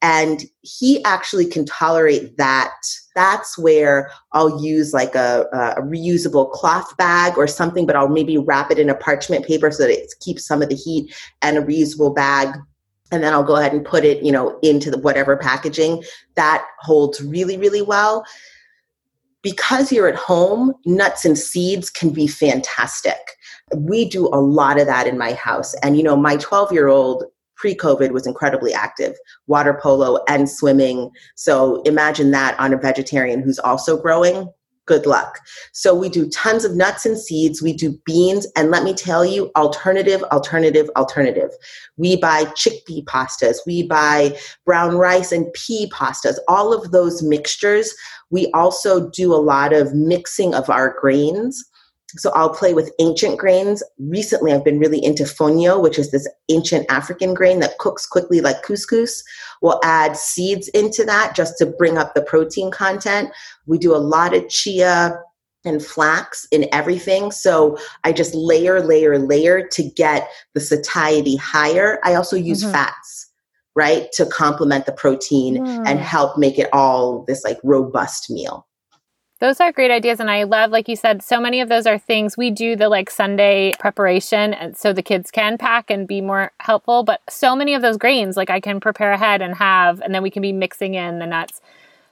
and 0.02 0.44
he 0.62 1.04
actually 1.04 1.46
can 1.46 1.66
tolerate 1.66 2.38
that 2.38 2.74
that's 3.16 3.58
where 3.58 4.12
i'll 4.32 4.62
use 4.64 4.94
like 4.94 5.16
a, 5.16 5.46
a, 5.52 5.82
reusable 5.82 6.52
cloth 6.52 6.96
bag 6.98 7.38
or 7.38 7.48
something 7.48 7.86
but 7.86 7.96
i'll 7.96 8.08
maybe 8.08 8.38
wrap 8.38 8.72
it 8.72 8.80
in 8.80 8.90
a 8.90 8.96
parchment 8.96 9.46
paper 9.46 9.72
so 9.72 9.84
that 9.84 9.92
it 9.92 10.14
keeps 10.22 10.46
some 10.46 10.62
of 10.62 10.70
the 10.70 10.76
heat 10.76 11.14
and 11.42 11.58
a 11.58 11.62
reusable 11.62 12.14
bag 12.14 12.56
and 13.12 13.24
then 13.24 13.34
i'll 13.34 13.44
go 13.44 13.56
ahead 13.56 13.74
and 13.74 13.86
put 13.86 14.04
it 14.04 14.24
you 14.24 14.32
know 14.32 14.58
into 14.62 14.90
the 14.92 14.98
whatever 14.98 15.36
packaging 15.38 16.04
that 16.36 16.66
holds 16.80 17.22
really 17.22 17.58
really 17.58 17.82
well 17.82 18.26
because 19.42 19.92
you're 19.92 20.08
at 20.08 20.16
home 20.16 20.74
nuts 20.86 21.26
and 21.26 21.38
seeds 21.38 21.90
can 21.90 22.10
be 22.10 22.28
fantastic 22.28 23.38
we 23.76 24.08
do 24.08 24.28
a 24.28 24.42
lot 24.42 24.80
of 24.80 24.88
that 24.88 25.08
in 25.08 25.18
my 25.18 25.34
house 25.34 25.74
and 25.76 25.98
you 25.98 26.04
know 26.04 26.16
my 26.16 26.36
12 26.38 26.72
year 26.72 26.88
old 26.88 27.24
pre 27.60 27.76
COVID 27.76 28.12
was 28.12 28.26
incredibly 28.26 28.74
active 28.74 29.16
water 29.48 29.78
polo 29.80 30.24
and 30.30 30.50
swimming. 30.50 31.12
So 31.36 31.82
imagine 31.82 32.32
that 32.32 32.58
on 32.58 32.74
a 32.74 32.78
vegetarian 32.78 33.42
who's 33.42 33.60
also 33.60 34.02
growing. 34.02 34.50
Good 34.90 35.06
luck. 35.06 35.38
So 35.72 35.94
we 35.94 36.10
do 36.10 36.28
tons 36.32 36.66
of 36.66 36.76
nuts 36.76 37.06
and 37.06 37.16
seeds. 37.16 37.62
We 37.62 37.74
do 37.74 37.96
beans. 38.06 38.48
And 38.56 38.72
let 38.72 38.84
me 38.84 38.96
tell 38.96 39.24
you, 39.24 39.52
alternative, 39.56 40.24
alternative, 40.32 40.90
alternative. 40.96 41.52
We 41.98 42.16
buy 42.16 42.46
chickpea 42.46 43.04
pastas. 43.06 43.58
We 43.68 43.84
buy 43.84 44.36
brown 44.66 44.96
rice 44.96 45.32
and 45.32 45.46
pea 45.54 45.92
pastas. 45.92 46.40
All 46.48 46.74
of 46.74 46.90
those 46.90 47.22
mixtures. 47.22 47.94
We 48.32 48.50
also 48.56 49.12
do 49.12 49.32
a 49.32 49.38
lot 49.38 49.74
of 49.74 49.94
mixing 49.94 50.56
of 50.56 50.72
our 50.72 50.96
grains. 51.00 51.64
So 52.18 52.32
I'll 52.32 52.50
play 52.50 52.74
with 52.74 52.92
ancient 53.00 53.38
grains. 53.38 53.84
Recently, 54.00 54.54
I've 54.54 54.64
been 54.64 54.80
really 54.80 55.04
into 55.04 55.24
fonio, 55.24 55.82
which 55.82 56.00
is 56.00 56.12
this 56.12 56.28
ancient 56.50 56.86
African 56.90 57.34
grain 57.34 57.60
that 57.60 57.78
cooks 57.78 58.06
quickly 58.06 58.42
like 58.42 58.64
couscous. 58.64 59.24
We'll 59.62 59.80
add 59.84 60.18
seeds 60.18 60.68
into 60.70 61.06
that 61.06 61.36
just 61.36 61.58
to 61.60 61.66
bring 61.66 61.98
up 61.98 62.14
the 62.14 62.22
protein 62.22 62.72
content. 62.72 63.30
We 63.68 63.78
do 63.78 63.96
a 63.96 63.98
lot 63.98 64.36
of 64.36 64.50
chia 64.50 65.22
and 65.66 65.86
flax 65.86 66.48
in 66.52 66.68
everything. 66.72 67.32
So 67.32 67.78
I 68.04 68.14
just 68.14 68.34
layer, 68.34 68.82
layer, 68.82 69.20
layer 69.20 69.68
to 69.68 69.84
get 69.84 70.30
the 70.54 70.62
satiety 70.62 71.36
higher. 71.36 72.00
I 72.04 72.16
also 72.16 72.36
use 72.36 72.64
mm-hmm. 72.64 72.72
fats 72.72 73.28
right 73.76 74.12
to 74.14 74.26
complement 74.26 74.86
the 74.86 74.92
protein 74.92 75.58
mm. 75.58 75.88
and 75.88 76.00
help 76.00 76.38
make 76.38 76.58
it 76.58 76.70
all 76.74 77.24
this 77.28 77.44
like 77.44 77.60
robust 77.64 78.30
meal 78.30 78.66
those 79.40 79.60
are 79.60 79.72
great 79.72 79.92
ideas. 79.92 80.20
And 80.20 80.30
I 80.30 80.44
love, 80.44 80.72
like 80.72 80.88
you 80.88 80.96
said, 80.96 81.24
so 81.24 81.40
many 81.40 81.62
of 81.62 81.70
those 81.70 81.86
are 81.86 81.98
things 81.98 82.38
we 82.38 82.52
do 82.52 82.76
the 82.76 82.90
like 82.90 83.10
Sunday 83.10 83.74
preparation 83.80 84.54
and 84.54 84.76
so 84.76 84.94
the 84.94 85.02
kids 85.02 85.32
can 85.32 85.58
pack 85.58 85.90
and 85.90 86.08
be 86.08 86.22
more 86.22 86.52
helpful. 86.60 87.04
But 87.04 87.22
so 87.30 87.56
many 87.56 87.74
of 87.74 87.82
those 87.82 87.98
grains, 87.98 88.36
like 88.36 88.50
I 88.50 88.60
can 88.60 88.80
prepare 88.80 89.12
ahead 89.12 89.42
and 89.42 89.56
have, 89.56 90.02
and 90.02 90.14
then 90.14 90.24
we 90.24 90.30
can 90.30 90.42
be 90.42 90.52
mixing 90.52 90.94
in 90.94 91.20
the 91.20 91.26
nuts. 91.26 91.62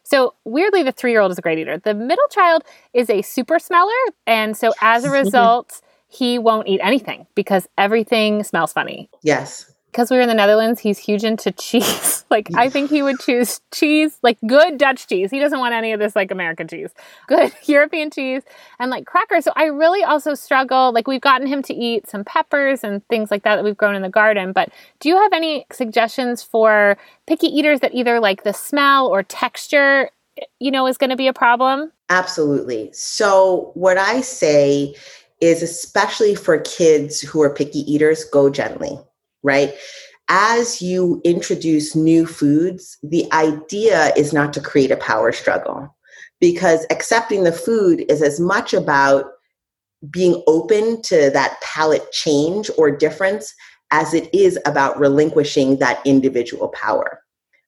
So 0.03 0.35
weirdly, 0.45 0.83
the 0.83 0.93
three 0.93 1.11
year 1.11 1.19
old 1.19 1.31
is 1.31 1.37
a 1.37 1.41
great 1.41 1.59
eater. 1.59 1.77
The 1.77 1.93
middle 1.93 2.27
child 2.31 2.63
is 2.93 3.09
a 3.09 3.21
super 3.21 3.59
smeller. 3.59 3.91
And 4.25 4.55
so 4.55 4.73
as 4.81 5.03
a 5.03 5.07
mm-hmm. 5.07 5.25
result, 5.25 5.81
he 6.07 6.39
won't 6.39 6.69
eat 6.69 6.79
anything 6.81 7.27
because 7.35 7.67
everything 7.77 8.43
smells 8.43 8.71
funny. 8.71 9.09
Yes 9.21 9.73
because 9.97 10.11
we 10.11 10.17
were 10.17 10.21
in 10.21 10.27
the 10.27 10.35
Netherlands, 10.35 10.79
he's 10.79 10.99
huge 10.99 11.23
into 11.23 11.51
cheese. 11.51 12.23
like 12.29 12.49
I 12.53 12.69
think 12.69 12.91
he 12.91 13.01
would 13.01 13.19
choose 13.19 13.61
cheese, 13.73 14.19
like 14.21 14.37
good 14.45 14.77
Dutch 14.77 15.07
cheese. 15.07 15.31
He 15.31 15.39
doesn't 15.39 15.57
want 15.57 15.73
any 15.73 15.91
of 15.91 15.99
this 15.99 16.15
like 16.15 16.29
American 16.29 16.67
cheese. 16.67 16.91
Good 17.27 17.51
European 17.65 18.11
cheese 18.11 18.43
and 18.77 18.91
like 18.91 19.07
crackers. 19.07 19.43
So 19.43 19.53
I 19.55 19.65
really 19.65 20.03
also 20.03 20.35
struggle. 20.35 20.93
Like 20.93 21.07
we've 21.07 21.19
gotten 21.19 21.47
him 21.47 21.63
to 21.63 21.73
eat 21.73 22.07
some 22.07 22.23
peppers 22.23 22.83
and 22.83 23.03
things 23.07 23.31
like 23.31 23.41
that 23.41 23.55
that 23.55 23.63
we've 23.63 23.75
grown 23.75 23.95
in 23.95 24.03
the 24.03 24.09
garden. 24.09 24.51
But 24.51 24.69
do 24.99 25.09
you 25.09 25.17
have 25.17 25.33
any 25.33 25.65
suggestions 25.71 26.43
for 26.43 26.95
picky 27.25 27.47
eaters 27.47 27.79
that 27.79 27.95
either 27.95 28.19
like 28.19 28.43
the 28.43 28.53
smell 28.53 29.07
or 29.07 29.23
texture 29.23 30.11
you 30.59 30.69
know, 30.69 30.85
is 30.85 30.99
going 30.99 31.09
to 31.09 31.15
be 31.15 31.27
a 31.27 31.33
problem? 31.33 31.91
Absolutely. 32.09 32.91
So, 32.93 33.71
what 33.73 33.97
I 33.97 34.21
say 34.21 34.93
is, 35.41 35.63
especially 35.63 36.35
for 36.35 36.59
kids 36.59 37.21
who 37.21 37.41
are 37.41 37.51
picky 37.51 37.79
eaters, 37.91 38.23
go 38.25 38.51
gently, 38.51 38.99
right? 39.47 39.73
As 40.29 40.81
you 40.81 41.21
introduce 41.23 41.95
new 41.95 42.25
foods, 42.25 42.97
the 43.01 43.31
idea 43.31 44.11
is 44.17 44.33
not 44.33 44.53
to 44.53 44.61
create 44.61 44.91
a 44.91 44.97
power 44.97 45.31
struggle 45.31 45.95
because 46.41 46.85
accepting 46.91 47.43
the 47.43 47.51
food 47.51 48.05
is 48.09 48.21
as 48.21 48.39
much 48.39 48.73
about 48.73 49.25
being 50.11 50.43
open 50.45 51.01
to 51.03 51.29
that 51.31 51.59
palate 51.61 52.11
change 52.11 52.69
or 52.77 52.91
difference 52.91 53.53
as 53.91 54.13
it 54.13 54.29
is 54.33 54.59
about 54.65 54.99
relinquishing 54.99 55.79
that 55.79 56.05
individual 56.05 56.67
power. 56.69 57.21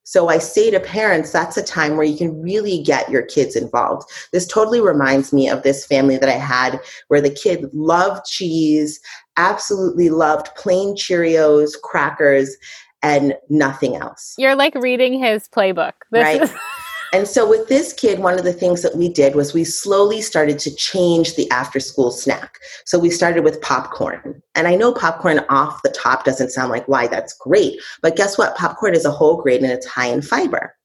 So 0.03 0.27
I 0.27 0.39
say 0.39 0.71
to 0.71 0.79
parents, 0.79 1.31
that's 1.31 1.55
a 1.55 1.63
time 1.63 1.95
where 1.95 2.05
you 2.05 2.17
can 2.17 2.41
really 2.41 2.81
get 2.81 3.11
your 3.11 3.21
kids 3.21 3.55
involved. 3.55 4.09
This 4.33 4.47
totally 4.47 4.81
reminds 4.81 5.31
me 5.31 5.47
of 5.47 5.61
this 5.61 5.85
family 5.85 6.17
that 6.17 6.29
I 6.29 6.37
had 6.37 6.79
where 7.09 7.21
the 7.21 7.29
kid 7.29 7.69
loved 7.73 8.25
cheese, 8.25 8.99
absolutely 9.39 10.09
loved 10.09 10.49
plain 10.55 10.95
Cheerios, 10.95 11.71
crackers, 11.81 12.55
and 13.01 13.33
nothing 13.49 13.95
else. 13.95 14.35
You're 14.37 14.55
like 14.55 14.75
reading 14.75 15.17
his 15.17 15.47
playbook. 15.47 15.93
This 16.11 16.23
right. 16.23 16.41
Is- 16.43 16.53
And 17.11 17.27
so 17.27 17.49
with 17.49 17.67
this 17.69 17.91
kid, 17.93 18.19
one 18.19 18.37
of 18.37 18.45
the 18.45 18.53
things 18.53 18.83
that 18.83 18.95
we 18.95 19.09
did 19.09 19.35
was 19.35 19.53
we 19.53 19.63
slowly 19.63 20.21
started 20.21 20.59
to 20.59 20.75
change 20.75 21.35
the 21.35 21.49
after 21.49 21.79
school 21.79 22.11
snack. 22.11 22.59
So 22.85 22.99
we 22.99 23.09
started 23.09 23.43
with 23.43 23.61
popcorn. 23.61 24.41
And 24.53 24.67
I 24.67 24.75
know 24.75 24.93
popcorn 24.93 25.39
off 25.49 25.81
the 25.81 25.89
top 25.89 26.23
doesn't 26.23 26.51
sound 26.51 26.69
like 26.69 26.87
why 26.87 27.07
that's 27.07 27.33
great, 27.33 27.79
but 28.03 28.15
guess 28.15 28.37
what? 28.37 28.55
Popcorn 28.55 28.93
is 28.93 29.05
a 29.05 29.11
whole 29.11 29.41
grain 29.41 29.63
and 29.63 29.73
it's 29.73 29.87
high 29.87 30.07
in 30.07 30.21
fiber. 30.21 30.75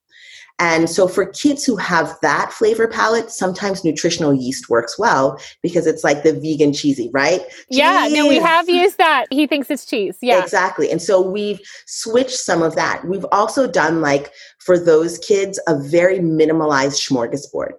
And 0.61 0.89
so 0.89 1.09
for 1.09 1.27
kids 1.27 1.65
who 1.65 1.77
have 1.77 2.17
that 2.23 2.53
flavor 2.53 2.87
palette, 2.87 3.31
sometimes 3.31 3.85
nutritional 3.85 4.33
yeast 4.33 4.71
works 4.71 4.97
well 4.97 5.41
because 5.63 5.87
it's 5.87 6.05
like 6.05 6.23
the 6.23 6.33
vegan 6.33 6.73
cheesy, 6.73 7.11
right? 7.13 7.41
Yeah, 7.69 8.09
no, 8.11 8.29
we 8.29 8.39
have 8.39 8.69
used 8.69 8.99
that. 8.99 9.27
He 9.31 9.49
thinks 9.49 9.69
it's 9.69 9.85
cheese. 9.85 10.17
Yeah. 10.23 10.41
Exactly. 10.41 10.91
And 10.93 11.03
so 11.03 11.21
we've 11.21 11.61
switched 11.87 12.37
some 12.37 12.63
of 12.63 12.77
that. 12.77 13.05
We've 13.05 13.27
also 13.33 13.67
done 13.67 14.01
like 14.01 14.33
for 14.61 14.79
those 14.79 15.19
kids 15.19 15.61
a 15.67 15.77
very 15.77 16.21
minimalized 16.21 17.03
smorgasbord, 17.05 17.73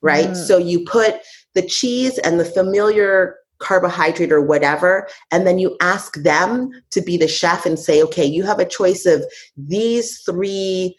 right? 0.00 0.28
Mm. 0.28 0.36
So 0.36 0.56
you 0.56 0.84
put 0.86 1.16
the 1.54 1.62
cheese 1.62 2.16
and 2.18 2.40
the 2.40 2.46
familiar 2.46 3.36
carbohydrate 3.58 4.32
or 4.32 4.40
whatever 4.40 5.06
and 5.30 5.46
then 5.46 5.58
you 5.58 5.76
ask 5.80 6.20
them 6.22 6.70
to 6.90 7.00
be 7.00 7.16
the 7.16 7.28
chef 7.28 7.64
and 7.64 7.78
say 7.78 8.02
okay 8.02 8.26
you 8.26 8.42
have 8.42 8.58
a 8.58 8.64
choice 8.64 9.06
of 9.06 9.24
these 9.56 10.18
three 10.22 10.96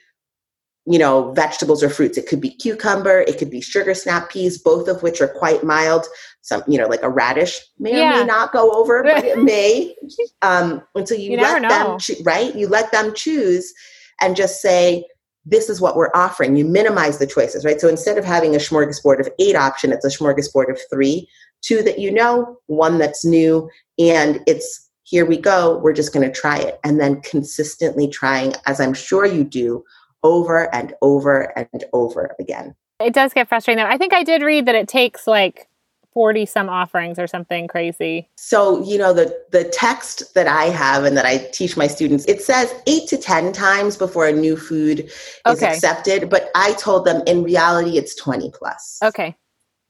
you 0.85 0.99
know, 0.99 1.31
vegetables 1.31 1.81
or 1.81 1.89
fruits. 1.89 2.17
It 2.17 2.27
could 2.27 2.41
be 2.41 2.49
cucumber, 2.49 3.21
it 3.21 3.37
could 3.37 3.49
be 3.49 3.61
sugar 3.61 3.93
snap 3.93 4.29
peas, 4.29 4.57
both 4.57 4.87
of 4.87 5.01
which 5.01 5.21
are 5.21 5.27
quite 5.27 5.63
mild. 5.63 6.05
Some, 6.41 6.61
you 6.67 6.77
know, 6.77 6.87
like 6.87 7.03
a 7.03 7.09
radish 7.09 7.59
may 7.79 7.97
yeah. 7.97 8.15
or 8.15 8.19
may 8.19 8.25
not 8.25 8.51
go 8.51 8.71
over, 8.71 9.01
but 9.03 9.23
it 9.23 9.37
may. 9.43 9.95
Um, 10.41 10.81
and 10.93 11.07
so 11.07 11.15
you, 11.15 11.31
you 11.31 11.37
let 11.37 11.61
them, 11.61 11.99
cho- 11.99 12.21
right? 12.23 12.53
You 12.53 12.67
let 12.67 12.91
them 12.91 13.13
choose 13.13 13.73
and 14.19 14.35
just 14.35 14.61
say, 14.61 15.05
this 15.45 15.69
is 15.69 15.81
what 15.81 15.95
we're 15.95 16.11
offering. 16.13 16.55
You 16.55 16.65
minimize 16.65 17.17
the 17.17 17.27
choices, 17.27 17.65
right? 17.65 17.79
So 17.79 17.87
instead 17.87 18.17
of 18.17 18.25
having 18.25 18.55
a 18.55 18.59
smorgasbord 18.59 19.19
of 19.19 19.29
eight 19.39 19.55
option, 19.55 19.91
it's 19.91 20.05
a 20.05 20.09
smorgasbord 20.09 20.69
of 20.69 20.79
three, 20.91 21.27
two 21.61 21.81
that 21.83 21.99
you 21.99 22.11
know, 22.11 22.57
one 22.67 22.97
that's 22.97 23.25
new, 23.25 23.69
and 23.99 24.41
it's 24.47 24.89
here 25.03 25.25
we 25.25 25.37
go. 25.37 25.77
We're 25.79 25.93
just 25.93 26.13
going 26.13 26.25
to 26.25 26.33
try 26.33 26.57
it. 26.57 26.79
And 26.83 26.99
then 26.99 27.21
consistently 27.21 28.07
trying, 28.07 28.53
as 28.65 28.79
I'm 28.79 28.93
sure 28.93 29.25
you 29.25 29.43
do, 29.43 29.83
over 30.23 30.73
and 30.73 30.93
over 31.01 31.57
and 31.57 31.83
over 31.93 32.35
again. 32.39 32.75
It 32.99 33.13
does 33.13 33.33
get 33.33 33.47
frustrating 33.47 33.83
though. 33.83 33.89
I 33.89 33.97
think 33.97 34.13
I 34.13 34.23
did 34.23 34.41
read 34.41 34.65
that 34.65 34.75
it 34.75 34.87
takes 34.87 35.27
like 35.27 35.67
40 36.13 36.45
some 36.45 36.69
offerings 36.69 37.17
or 37.17 37.27
something 37.27 37.67
crazy. 37.67 38.29
So, 38.37 38.83
you 38.83 38.97
know, 38.97 39.13
the 39.13 39.35
the 39.51 39.63
text 39.65 40.33
that 40.35 40.47
I 40.47 40.65
have 40.65 41.03
and 41.03 41.17
that 41.17 41.25
I 41.25 41.49
teach 41.51 41.75
my 41.75 41.87
students, 41.87 42.25
it 42.25 42.41
says 42.41 42.73
8 42.87 43.07
to 43.09 43.17
10 43.17 43.51
times 43.51 43.97
before 43.97 44.27
a 44.27 44.31
new 44.31 44.55
food 44.55 44.99
is 45.01 45.41
okay. 45.45 45.73
accepted, 45.73 46.29
but 46.29 46.49
I 46.55 46.73
told 46.73 47.05
them 47.05 47.23
in 47.25 47.43
reality 47.43 47.97
it's 47.97 48.15
20 48.15 48.51
plus. 48.51 48.99
Okay. 49.03 49.35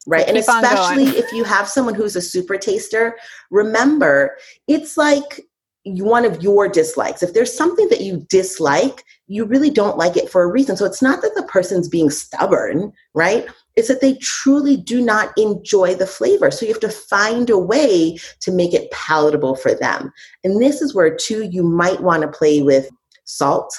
Right. 0.05 0.23
So 0.23 0.29
and 0.29 0.37
especially 0.37 1.05
if 1.17 1.31
you 1.31 1.43
have 1.43 1.67
someone 1.67 1.95
who's 1.95 2.15
a 2.15 2.21
super 2.21 2.57
taster, 2.57 3.17
remember, 3.51 4.37
it's 4.67 4.97
like 4.97 5.41
one 5.85 6.23
of 6.23 6.41
your 6.41 6.67
dislikes. 6.67 7.21
If 7.21 7.33
there's 7.33 7.55
something 7.55 7.89
that 7.89 8.01
you 8.01 8.25
dislike, 8.29 9.03
you 9.27 9.45
really 9.45 9.69
don't 9.69 9.97
like 9.97 10.15
it 10.15 10.29
for 10.29 10.43
a 10.43 10.51
reason. 10.51 10.77
So 10.77 10.85
it's 10.85 11.01
not 11.01 11.21
that 11.21 11.35
the 11.35 11.43
person's 11.43 11.89
being 11.89 12.09
stubborn, 12.09 12.93
right? 13.13 13.45
It's 13.75 13.87
that 13.87 14.01
they 14.01 14.15
truly 14.15 14.77
do 14.77 15.01
not 15.01 15.31
enjoy 15.37 15.95
the 15.95 16.07
flavor. 16.07 16.51
So 16.51 16.65
you 16.65 16.71
have 16.71 16.81
to 16.81 16.89
find 16.89 17.49
a 17.49 17.57
way 17.57 18.17
to 18.41 18.51
make 18.51 18.73
it 18.73 18.91
palatable 18.91 19.55
for 19.55 19.73
them. 19.73 20.13
And 20.43 20.61
this 20.61 20.81
is 20.81 20.93
where, 20.93 21.13
too, 21.15 21.43
you 21.43 21.63
might 21.63 22.01
want 22.01 22.21
to 22.21 22.27
play 22.27 22.61
with 22.61 22.89
salt 23.25 23.77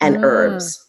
and 0.00 0.16
mm, 0.16 0.24
herbs, 0.24 0.82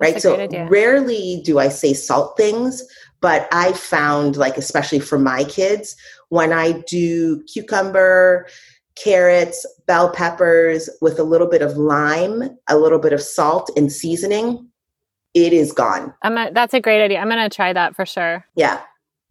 right? 0.00 0.20
So 0.22 0.48
rarely 0.68 1.42
do 1.44 1.58
I 1.58 1.68
say 1.68 1.92
salt 1.92 2.36
things, 2.36 2.82
but 3.20 3.48
I 3.52 3.72
found, 3.72 4.36
like, 4.36 4.56
especially 4.56 5.00
for 5.00 5.18
my 5.18 5.44
kids, 5.44 5.96
when 6.28 6.52
I 6.52 6.82
do 6.88 7.42
cucumber, 7.44 8.46
carrots, 8.96 9.64
bell 9.86 10.10
peppers 10.10 10.88
with 11.00 11.18
a 11.18 11.24
little 11.24 11.46
bit 11.46 11.62
of 11.62 11.76
lime, 11.76 12.56
a 12.68 12.76
little 12.76 12.98
bit 12.98 13.12
of 13.12 13.22
salt 13.22 13.70
and 13.76 13.92
seasoning, 13.92 14.68
it 15.34 15.52
is 15.52 15.72
gone. 15.72 16.14
I'm 16.22 16.36
a, 16.38 16.50
that's 16.52 16.74
a 16.74 16.80
great 16.80 17.04
idea. 17.04 17.18
I'm 17.18 17.28
going 17.28 17.48
to 17.48 17.54
try 17.54 17.72
that 17.72 17.94
for 17.94 18.06
sure. 18.06 18.44
Yeah. 18.56 18.80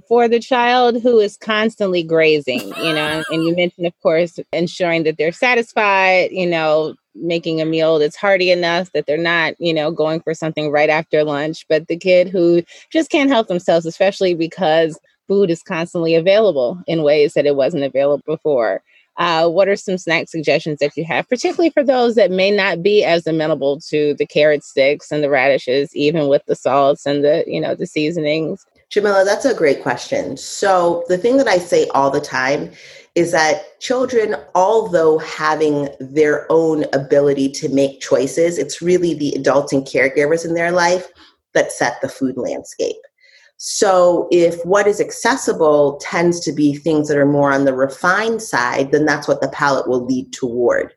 For 0.08 0.28
the 0.28 0.40
child 0.40 1.02
who 1.02 1.20
is 1.20 1.36
constantly 1.36 2.04
grazing, 2.04 2.68
you 2.78 2.94
know, 2.94 3.24
and 3.32 3.44
you 3.44 3.56
mentioned, 3.56 3.88
of 3.88 4.00
course, 4.02 4.40
ensuring 4.54 5.04
that 5.04 5.18
they're 5.18 5.32
satisfied, 5.32 6.30
you 6.32 6.46
know, 6.46 6.94
making 7.16 7.60
a 7.60 7.66
meal 7.66 7.98
that's 7.98 8.16
hearty 8.16 8.52
enough 8.52 8.92
that 8.92 9.08
they're 9.08 9.18
not, 9.18 9.56
you 9.58 9.74
know, 9.74 9.90
going 9.90 10.22
for 10.22 10.36
something 10.36 10.70
right 10.70 10.92
after 10.92 11.24
lunch. 11.24 11.66
But 11.68 11.88
the 11.88 11.98
kid 11.98 12.30
who 12.30 12.62
just 12.92 13.10
can't 13.10 13.32
help 13.32 13.48
themselves, 13.48 13.88
especially 13.88 14.36
because 14.36 15.00
food 15.28 15.50
is 15.50 15.64
constantly 15.64 16.14
available 16.14 16.80
in 16.86 17.02
ways 17.02 17.34
that 17.34 17.48
it 17.48 17.56
wasn't 17.56 17.84
available 17.84 18.22
before 18.28 18.84
uh, 19.18 19.48
what 19.48 19.68
are 19.68 19.76
some 19.76 19.98
snack 19.98 20.28
suggestions 20.28 20.80
that 20.80 20.96
you 20.98 21.06
have, 21.06 21.28
particularly 21.30 21.70
for 21.70 21.84
those 21.84 22.16
that 22.16 22.32
may 22.32 22.52
not 22.52 22.84
be 22.84 23.04
as 23.04 23.26
amenable 23.26 23.80
to 23.80 24.14
the 24.16 24.26
carrot 24.26 24.64
sticks 24.64 25.12
and 25.12 25.24
the 25.24 25.30
radishes, 25.30 25.96
even 25.96 26.28
with 26.28 26.44
the 26.48 26.56
salts 26.56 27.06
and 27.06 27.24
the, 27.24 27.44
you 27.48 27.62
know, 27.62 27.76
the 27.76 27.88
seasonings? 27.88 28.66
Jamilah, 28.92 29.26
that's 29.26 29.46
a 29.46 29.54
great 29.54 29.82
question. 29.82 30.38
So 30.38 31.04
the 31.08 31.18
thing 31.18 31.38
that 31.38 31.48
I 31.48 31.58
say 31.58 31.88
all 31.90 32.12
the 32.12 32.22
time 32.22 32.72
is 33.16 33.32
that 33.32 33.80
children, 33.80 34.36
although 34.54 35.18
having 35.20 35.88
their 36.00 36.46
own 36.52 36.86
ability 36.94 37.50
to 37.50 37.70
make 37.70 38.02
choices, 38.02 38.58
it's 38.58 38.82
really 38.82 39.14
the 39.14 39.34
adults 39.34 39.72
and 39.72 39.86
caregivers 39.86 40.46
in 40.46 40.54
their 40.54 40.72
life 40.72 41.08
that 41.54 41.72
set 41.72 42.02
the 42.02 42.10
food 42.10 42.36
landscape. 42.38 42.98
So, 43.58 44.28
if 44.32 44.64
what 44.66 44.86
is 44.86 45.00
accessible 45.00 45.98
tends 46.02 46.42
to 46.42 46.52
be 46.52 46.76
things 46.76 47.08
that 47.08 47.18
are 47.18 47.26
more 47.26 47.54
on 47.54 47.66
the 47.66 47.74
refined 47.74 48.42
side, 48.42 48.92
then 48.92 49.06
that's 49.06 49.28
what 49.28 49.42
the 49.42 49.48
palate 49.50 49.88
will 49.88 50.06
lead 50.06 50.34
toward. 50.34 50.94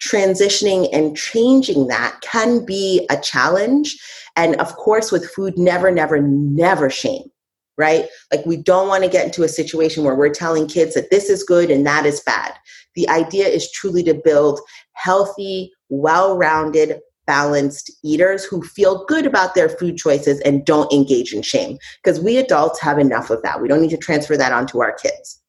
Transitioning 0.00 0.88
and 0.92 1.16
changing 1.16 1.86
that 1.86 2.20
can 2.20 2.64
be 2.64 3.06
a 3.10 3.16
challenge. 3.16 3.96
And 4.34 4.56
of 4.56 4.74
course, 4.76 5.12
with 5.12 5.30
food, 5.30 5.56
never, 5.56 5.92
never, 5.92 6.20
never 6.20 6.90
shame, 6.90 7.30
right? 7.78 8.06
Like, 8.32 8.44
we 8.44 8.56
don't 8.56 8.88
want 8.88 9.04
to 9.04 9.10
get 9.10 9.26
into 9.26 9.44
a 9.44 9.48
situation 9.48 10.02
where 10.02 10.16
we're 10.16 10.34
telling 10.34 10.66
kids 10.66 10.94
that 10.94 11.10
this 11.10 11.30
is 11.30 11.44
good 11.44 11.70
and 11.70 11.86
that 11.86 12.06
is 12.06 12.20
bad. 12.20 12.54
The 12.96 13.08
idea 13.08 13.46
is 13.46 13.70
truly 13.70 14.02
to 14.02 14.14
build 14.14 14.60
healthy, 14.94 15.72
well 15.88 16.36
rounded, 16.36 17.00
balanced 17.26 17.90
eaters 18.02 18.44
who 18.44 18.62
feel 18.62 19.04
good 19.06 19.26
about 19.26 19.54
their 19.54 19.68
food 19.68 19.96
choices 19.96 20.40
and 20.40 20.64
don't 20.64 20.92
engage 20.92 21.32
in 21.32 21.42
shame. 21.42 21.78
Because 22.02 22.20
we 22.20 22.36
adults 22.36 22.80
have 22.80 22.98
enough 22.98 23.30
of 23.30 23.42
that. 23.42 23.60
We 23.60 23.68
don't 23.68 23.80
need 23.80 23.90
to 23.90 23.96
transfer 23.96 24.36
that 24.36 24.52
onto 24.52 24.80
our 24.80 24.92
kids. 24.92 25.40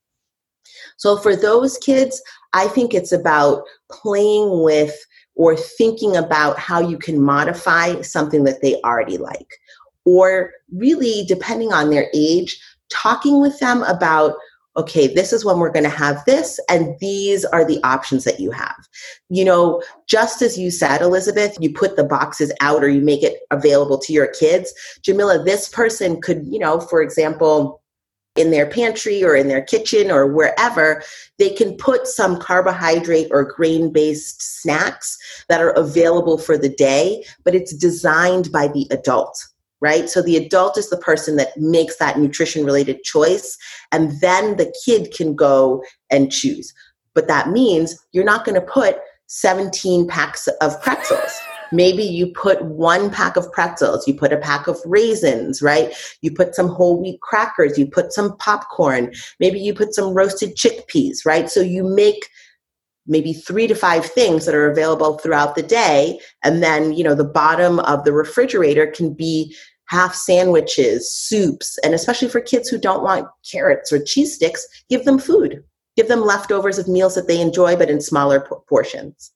So 0.98 1.18
for 1.18 1.36
those 1.36 1.78
kids, 1.78 2.22
I 2.54 2.68
think 2.68 2.94
it's 2.94 3.12
about 3.12 3.64
playing 3.92 4.64
with 4.64 4.96
or 5.36 5.56
thinking 5.56 6.16
about 6.16 6.60
how 6.60 6.80
you 6.80 6.98
can 6.98 7.20
modify 7.20 8.02
something 8.02 8.44
that 8.44 8.62
they 8.62 8.80
already 8.82 9.18
like. 9.18 9.48
Or 10.06 10.52
really, 10.72 11.26
depending 11.28 11.74
on 11.74 11.90
their 11.90 12.10
age, 12.14 12.62
talking 12.90 13.42
with 13.42 13.60
them 13.60 13.84
about 13.84 14.36
okay, 14.76 15.14
this 15.14 15.32
is 15.32 15.46
when 15.46 15.60
we're 15.60 15.72
going 15.72 15.84
to 15.84 15.90
have 15.90 16.24
this, 16.26 16.60
and 16.70 16.96
these 17.00 17.46
are 17.46 17.66
the 17.66 17.80
options 17.84 18.24
that 18.24 18.40
you 18.40 18.52
have. 18.52 18.88
You 19.30 19.46
know, 19.46 19.84
just 20.08 20.42
as 20.42 20.58
you 20.58 20.72
said, 20.72 21.02
Elizabeth, 21.02 21.58
you 21.60 21.72
put 21.72 21.96
the 21.96 22.04
boxes 22.04 22.52
out 22.60 22.84
or 22.84 22.90
you 22.90 23.02
make 23.02 23.24
it 23.24 23.42
available 23.52 23.98
to 24.00 24.14
your 24.14 24.28
kids. 24.28 24.74
Jamilah, 25.02 25.46
this 25.46 25.70
person 25.70 26.22
could, 26.22 26.46
you 26.48 26.60
know, 26.60 26.80
for 26.80 27.02
example, 27.02 27.82
in 28.36 28.50
their 28.50 28.68
pantry 28.68 29.24
or 29.24 29.36
in 29.36 29.48
their 29.48 29.62
kitchen 29.62 30.10
or 30.10 30.26
wherever, 30.26 31.04
they 31.38 31.52
can 31.52 31.76
put 31.78 32.08
some 32.08 32.40
carbohydrate 32.40 33.28
or 33.30 33.44
grain 33.44 33.92
based 33.92 34.42
snacks 34.42 35.18
that 35.50 35.62
are 35.62 35.72
available 35.72 36.40
for 36.40 36.58
the 36.58 36.70
day, 36.70 37.24
but 37.44 37.54
it's 37.54 37.76
designed 37.76 38.52
by 38.52 38.68
the 38.68 38.88
adult 38.90 39.48
right? 39.84 40.10
So 40.10 40.22
the 40.22 40.38
adult 40.38 40.78
is 40.78 40.90
the 40.90 40.98
person 40.98 41.36
that 41.36 41.58
makes 41.58 41.98
that 41.98 42.18
nutrition 42.18 42.66
related 42.66 43.04
choice, 43.04 43.58
and 43.92 44.20
then 44.22 44.56
the 44.56 44.74
kid 44.86 45.14
can 45.14 45.36
go 45.36 45.84
and 46.10 46.32
choose. 46.32 46.74
But 47.14 47.28
that 47.28 47.50
means 47.50 48.00
you're 48.14 48.24
not 48.24 48.46
going 48.46 48.60
to 48.60 48.66
put 48.66 48.98
17 49.28 50.08
packs 50.08 50.48
of 50.48 50.82
pretzels. 50.82 51.40
Maybe 51.74 52.04
you 52.04 52.28
put 52.28 52.64
one 52.64 53.10
pack 53.10 53.36
of 53.36 53.52
pretzels, 53.52 54.08
you 54.08 54.14
put 54.14 54.32
a 54.32 54.38
pack 54.38 54.68
of 54.68 54.80
raisins, 54.86 55.62
right? 55.62 55.92
You 56.22 56.32
put 56.32 56.56
some 56.56 56.68
whole 56.68 57.02
wheat 57.02 57.20
crackers, 57.22 57.78
you 57.80 57.88
put 57.88 58.14
some 58.14 58.38
popcorn, 58.38 59.12
maybe 59.40 59.60
you 59.60 59.74
put 59.74 59.96
some 59.96 60.14
roasted 60.14 60.56
chickpeas, 60.56 61.26
right? 61.26 61.50
So 61.50 61.62
you 61.62 61.84
make 61.84 62.30
maybe 63.08 63.34
three 63.34 63.68
to 63.68 63.76
five 63.76 64.06
things 64.06 64.46
that 64.46 64.56
are 64.56 64.70
available 64.70 65.18
throughout 65.18 65.56
the 65.56 65.64
day. 65.64 66.20
And 66.44 66.64
then, 66.64 66.94
you 66.94 67.04
know, 67.04 67.16
the 67.16 67.24
bottom 67.24 67.80
of 67.80 68.04
the 68.04 68.14
refrigerator 68.14 68.88
can 68.88 69.14
be 69.14 69.56
half 69.88 70.16
sandwiches, 70.16 71.14
soups, 71.14 71.78
and 71.84 71.94
especially 71.94 72.30
for 72.30 72.40
kids 72.40 72.70
who 72.70 72.78
don't 72.78 73.04
want 73.04 73.28
carrots 73.50 73.92
or 73.92 74.04
cheese 74.04 74.36
sticks, 74.36 74.66
give 74.90 75.06
them 75.06 75.20
food. 75.20 75.64
Give 75.96 76.08
them 76.08 76.22
leftovers 76.22 76.80
of 76.80 76.88
meals 76.88 77.16
that 77.16 77.28
they 77.28 77.40
enjoy, 77.40 77.76
but 77.76 77.90
in 77.90 78.02
smaller 78.02 78.40
portions. 78.68 79.32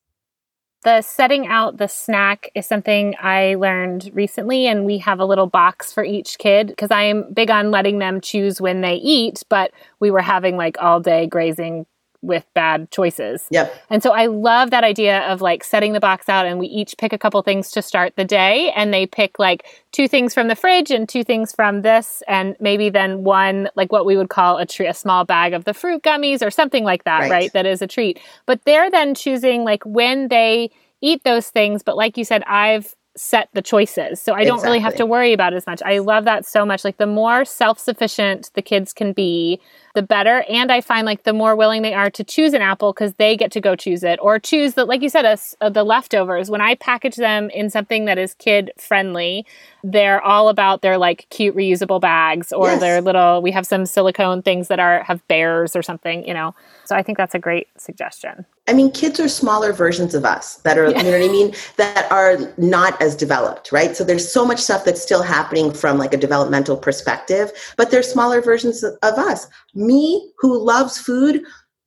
The 0.83 1.01
setting 1.01 1.47
out 1.47 1.77
the 1.77 1.87
snack 1.87 2.49
is 2.55 2.65
something 2.65 3.15
I 3.19 3.55
learned 3.55 4.09
recently, 4.13 4.67
and 4.67 4.85
we 4.85 4.97
have 4.99 5.19
a 5.19 5.25
little 5.25 5.47
box 5.47 5.91
for 5.91 6.03
each 6.03 6.37
kid 6.37 6.67
because 6.67 6.91
I'm 6.91 7.31
big 7.33 7.51
on 7.51 7.71
letting 7.71 7.99
them 7.99 8.21
choose 8.21 8.61
when 8.61 8.81
they 8.81 8.95
eat. 8.95 9.43
But 9.49 9.71
we 9.99 10.11
were 10.11 10.21
having 10.21 10.55
like 10.55 10.77
all 10.79 10.99
day 10.99 11.27
grazing 11.27 11.85
with 12.21 12.45
bad 12.53 12.89
choices. 12.91 13.45
Yep. 13.51 13.73
And 13.89 14.01
so 14.01 14.11
I 14.11 14.25
love 14.25 14.71
that 14.71 14.83
idea 14.83 15.21
of 15.27 15.41
like 15.41 15.63
setting 15.63 15.93
the 15.93 15.99
box 15.99 16.27
out 16.27 16.45
and 16.45 16.59
we 16.59 16.67
each 16.67 16.95
pick 16.97 17.13
a 17.13 17.17
couple 17.17 17.41
things 17.41 17.71
to 17.71 17.81
start 17.81 18.13
the 18.15 18.25
day 18.25 18.71
and 18.75 18.93
they 18.93 19.05
pick 19.05 19.37
like 19.39 19.65
two 19.91 20.07
things 20.07 20.33
from 20.33 20.47
the 20.47 20.55
fridge 20.55 20.91
and 20.91 21.07
two 21.07 21.23
things 21.23 21.53
from 21.53 21.83
this 21.83 22.23
and 22.27 22.55
maybe 22.59 22.89
then 22.89 23.23
one 23.23 23.69
like 23.75 23.91
what 23.91 24.05
we 24.05 24.17
would 24.17 24.29
call 24.29 24.57
a 24.57 24.65
treat 24.65 24.87
a 24.87 24.93
small 24.93 25.25
bag 25.25 25.53
of 25.53 25.65
the 25.65 25.73
fruit 25.73 26.01
gummies 26.03 26.45
or 26.45 26.49
something 26.49 26.83
like 26.83 27.03
that, 27.03 27.21
right? 27.21 27.31
right? 27.31 27.53
That 27.53 27.65
is 27.65 27.81
a 27.81 27.87
treat. 27.87 28.19
But 28.45 28.61
they're 28.65 28.89
then 28.89 29.13
choosing 29.13 29.63
like 29.63 29.83
when 29.85 30.27
they 30.27 30.71
eat 31.01 31.23
those 31.23 31.49
things, 31.49 31.83
but 31.83 31.95
like 31.95 32.17
you 32.17 32.25
said 32.25 32.43
I've 32.43 32.95
set 33.17 33.49
the 33.53 33.61
choices. 33.61 34.21
So 34.21 34.33
I 34.33 34.43
don't 34.43 34.55
exactly. 34.55 34.67
really 34.67 34.79
have 34.79 34.95
to 34.95 35.05
worry 35.05 35.33
about 35.33 35.53
as 35.53 35.65
much. 35.65 35.81
I 35.83 35.99
love 35.99 36.25
that 36.25 36.45
so 36.45 36.65
much. 36.65 36.85
Like 36.85 36.97
the 36.97 37.07
more 37.07 37.45
self-sufficient 37.45 38.51
the 38.53 38.61
kids 38.61 38.93
can 38.93 39.11
be, 39.13 39.59
the 39.95 40.03
better. 40.03 40.45
And 40.47 40.71
I 40.71 40.81
find 40.81 41.05
like 41.05 41.23
the 41.23 41.33
more 41.33 41.55
willing 41.55 41.81
they 41.81 41.93
are 41.93 42.11
to 42.11 42.23
choose 42.23 42.53
an 42.53 42.61
apple 42.61 42.93
because 42.93 43.15
they 43.15 43.35
get 43.35 43.51
to 43.53 43.61
go 43.61 43.75
choose 43.75 44.03
it 44.03 44.19
or 44.21 44.37
choose 44.37 44.75
the, 44.75 44.85
like 44.85 45.01
you 45.01 45.09
said, 45.09 45.25
us 45.25 45.55
uh, 45.59 45.69
the 45.69 45.83
leftovers. 45.83 46.51
When 46.51 46.61
I 46.61 46.75
package 46.75 47.15
them 47.15 47.49
in 47.49 47.69
something 47.69 48.05
that 48.05 48.19
is 48.19 48.35
kid 48.35 48.71
friendly, 48.77 49.45
they're 49.83 50.21
all 50.21 50.49
about 50.49 50.83
their 50.83 50.97
like 50.97 51.25
cute 51.29 51.55
reusable 51.55 51.99
bags 51.99 52.53
or 52.53 52.67
yes. 52.67 52.79
their 52.79 53.01
little, 53.01 53.41
we 53.41 53.51
have 53.51 53.65
some 53.65 53.85
silicone 53.85 54.43
things 54.43 54.67
that 54.67 54.79
are, 54.79 55.03
have 55.03 55.27
bears 55.27 55.75
or 55.75 55.81
something, 55.81 56.27
you 56.27 56.33
know. 56.33 56.53
So 56.85 56.95
I 56.95 57.01
think 57.01 57.17
that's 57.17 57.33
a 57.33 57.39
great 57.39 57.67
suggestion. 57.77 58.45
I 58.67 58.73
mean, 58.73 58.91
kids 58.91 59.19
are 59.19 59.29
smaller 59.29 59.71
versions 59.71 60.13
of 60.13 60.25
us 60.25 60.55
that 60.57 60.77
are, 60.77 60.89
yeah. 60.89 60.97
you 60.97 61.03
know 61.03 61.11
what 61.11 61.29
I 61.29 61.31
mean, 61.31 61.53
that 61.77 62.11
are 62.11 62.53
not 62.57 63.01
as 63.01 63.15
developed, 63.15 63.71
right? 63.71 63.95
So 63.95 64.03
there's 64.03 64.29
so 64.31 64.45
much 64.45 64.59
stuff 64.59 64.83
that's 64.83 65.01
still 65.01 65.23
happening 65.23 65.71
from 65.71 65.97
like 65.97 66.13
a 66.13 66.17
developmental 66.17 66.75
perspective, 66.75 67.51
but 67.77 67.91
they're 67.91 68.03
smaller 68.03 68.41
versions 68.41 68.83
of 68.83 68.97
us. 69.03 69.47
Me, 69.73 70.31
who 70.39 70.61
loves 70.61 70.97
food, 70.97 71.43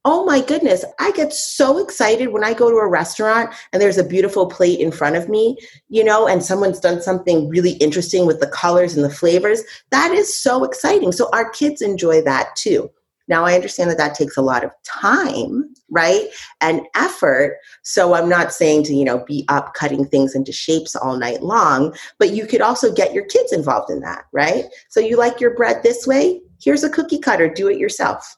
oh 0.06 0.24
my 0.24 0.40
goodness, 0.40 0.84
I 0.98 1.12
get 1.12 1.32
so 1.32 1.78
excited 1.78 2.28
when 2.28 2.44
I 2.44 2.54
go 2.54 2.70
to 2.70 2.76
a 2.76 2.88
restaurant 2.88 3.54
and 3.72 3.82
there's 3.82 3.98
a 3.98 4.04
beautiful 4.04 4.46
plate 4.46 4.80
in 4.80 4.90
front 4.90 5.16
of 5.16 5.28
me, 5.28 5.58
you 5.90 6.02
know, 6.02 6.26
and 6.26 6.42
someone's 6.42 6.80
done 6.80 7.02
something 7.02 7.48
really 7.48 7.72
interesting 7.72 8.26
with 8.26 8.40
the 8.40 8.46
colors 8.46 8.96
and 8.96 9.04
the 9.04 9.14
flavors. 9.14 9.62
That 9.90 10.12
is 10.12 10.34
so 10.34 10.64
exciting. 10.64 11.12
So 11.12 11.28
our 11.34 11.50
kids 11.50 11.82
enjoy 11.82 12.22
that 12.22 12.56
too. 12.56 12.90
Now, 13.30 13.46
I 13.46 13.54
understand 13.54 13.90
that 13.90 13.96
that 13.98 14.14
takes 14.14 14.36
a 14.36 14.42
lot 14.42 14.64
of 14.64 14.72
time, 14.84 15.72
right? 15.88 16.26
And 16.60 16.82
effort. 16.96 17.58
So 17.82 18.14
I'm 18.14 18.28
not 18.28 18.52
saying 18.52 18.82
to, 18.84 18.94
you 18.94 19.04
know, 19.04 19.24
be 19.24 19.44
up 19.48 19.72
cutting 19.74 20.04
things 20.04 20.34
into 20.34 20.52
shapes 20.52 20.96
all 20.96 21.16
night 21.16 21.42
long, 21.42 21.94
but 22.18 22.34
you 22.34 22.44
could 22.46 22.60
also 22.60 22.92
get 22.92 23.14
your 23.14 23.24
kids 23.24 23.52
involved 23.52 23.88
in 23.88 24.00
that, 24.00 24.24
right? 24.32 24.64
So 24.88 24.98
you 24.98 25.16
like 25.16 25.40
your 25.40 25.54
bread 25.54 25.82
this 25.82 26.08
way? 26.08 26.40
Here's 26.60 26.84
a 26.84 26.90
cookie 26.90 27.20
cutter, 27.20 27.48
do 27.48 27.68
it 27.68 27.78
yourself. 27.78 28.36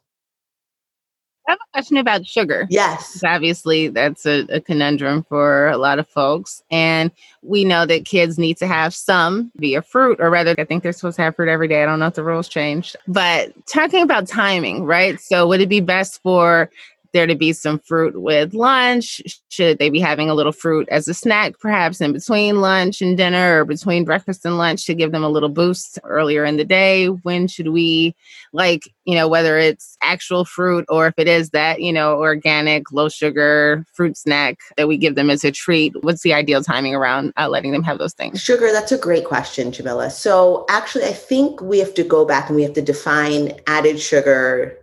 I 1.47 1.53
have 1.53 1.59
a 1.59 1.73
question 1.73 1.97
about 1.97 2.25
sugar. 2.25 2.67
Yes. 2.71 3.23
Obviously, 3.25 3.89
that's 3.89 4.27
a, 4.27 4.47
a, 4.49 4.61
conundrum 4.61 5.25
for 5.25 5.69
a 5.69 5.77
lot 5.77 5.99
of 5.99 6.09
folks. 6.09 6.63
And 6.71 7.11
we 7.43 7.65
know 7.65 7.85
that 7.85 8.05
kids 8.05 8.39
need 8.39 8.57
to 8.59 8.67
have 8.67 8.95
some 8.95 9.51
via 9.57 9.83
fruit, 9.83 10.21
or 10.21 10.31
rather, 10.31 10.55
I 10.57 10.65
think 10.65 10.83
they're 10.83 10.93
supposed 10.93 11.17
to 11.17 11.23
have 11.23 11.35
fruit 11.35 11.49
every 11.49 11.67
day. 11.67 11.83
I 11.83 11.87
don't 11.87 11.99
know 11.99 12.07
if 12.07 12.15
the 12.15 12.23
rules 12.23 12.49
changed. 12.49 12.95
But 13.09 13.53
talking 13.67 14.03
about 14.03 14.29
timing, 14.29 14.85
right? 14.85 15.21
So, 15.21 15.49
would 15.49 15.61
it 15.61 15.69
be 15.69 15.81
best 15.81 16.23
for 16.23 16.71
there 17.13 17.27
to 17.27 17.35
be 17.35 17.53
some 17.53 17.79
fruit 17.79 18.21
with 18.21 18.55
lunch? 18.55 19.21
Should 19.51 19.79
they 19.79 19.91
be 19.91 20.01
having 20.01 20.31
a 20.31 20.35
little 20.35 20.53
fruit 20.53 20.89
as 20.91 21.09
a 21.09 21.15
snack, 21.15 21.59
perhaps 21.59 22.01
in 22.01 22.13
between 22.13 22.61
lunch 22.61 23.03
and 23.03 23.17
dinner 23.17 23.61
or 23.61 23.65
between 23.65 24.05
breakfast 24.05 24.45
and 24.45 24.59
lunch 24.59 24.87
to 24.87 24.95
give 24.95 25.13
them 25.13 25.25
a 25.25 25.29
little 25.29 25.49
boost 25.49 25.99
earlier 26.05 26.45
in 26.45 26.57
the 26.57 26.65
day? 26.65 27.07
When 27.07 27.49
should 27.49 27.69
we, 27.69 28.15
like, 28.53 28.89
you 29.05 29.15
know, 29.15 29.29
whether 29.29 29.59
it's 29.59 29.97
actual 30.03 30.45
fruit 30.45 30.85
or 30.89 31.07
if 31.07 31.15
it 31.17 31.29
is 31.29 31.51
that, 31.51 31.81
you 31.81 31.93
know, 31.93 32.19
organic, 32.19 32.93
low 32.93 33.09
sugar 33.09 33.85
fruit 33.93 34.17
snack 34.17 34.59
that 34.77 34.89
we 34.89 34.97
give 34.97 35.15
them 35.15 35.31
as 35.31 35.45
a 35.45 35.53
treat? 35.53 35.95
What's 36.03 36.23
the 36.23 36.35
ideal 36.35 36.63
timing 36.63 36.95
around 36.95 37.33
uh, 37.37 37.49
letting 37.49 37.73
them 37.73 37.83
have 37.83 37.99
those 37.99 38.15
things? 38.15 38.41
Sugar, 38.41 38.73
that's 38.73 38.93
a 38.93 38.99
great 38.99 39.25
question, 39.25 39.71
Jamilah. 39.71 40.11
So 40.11 40.65
actually, 40.69 41.05
I 41.05 41.13
think 41.13 41.61
we 41.61 41.79
have 41.79 41.95
to 41.95 42.05
go 42.05 42.25
back 42.25 42.49
and 42.49 42.57
we 42.57 42.63
have 42.63 42.75
to 42.75 42.83
define 42.83 43.53
added 43.67 44.01
sugar 44.01 44.79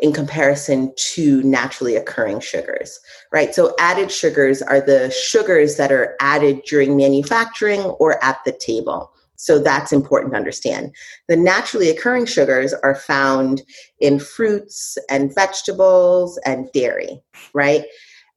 in 0.00 0.12
comparison 0.12 0.92
to 0.96 1.42
naturally 1.42 1.96
occurring 1.96 2.40
sugars, 2.40 2.98
right? 3.30 3.54
So 3.54 3.74
added 3.78 4.10
sugars 4.10 4.62
are 4.62 4.80
the 4.80 5.10
sugars 5.10 5.76
that 5.76 5.92
are 5.92 6.16
added 6.20 6.62
during 6.66 6.96
manufacturing 6.96 7.80
or 7.80 8.22
at 8.24 8.38
the 8.44 8.52
table. 8.52 9.12
So 9.36 9.58
that's 9.58 9.92
important 9.92 10.32
to 10.32 10.38
understand. 10.38 10.94
The 11.28 11.36
naturally 11.36 11.90
occurring 11.90 12.26
sugars 12.26 12.72
are 12.72 12.94
found 12.94 13.62
in 13.98 14.18
fruits 14.18 14.96
and 15.10 15.34
vegetables 15.34 16.38
and 16.46 16.70
dairy, 16.72 17.20
right? 17.52 17.84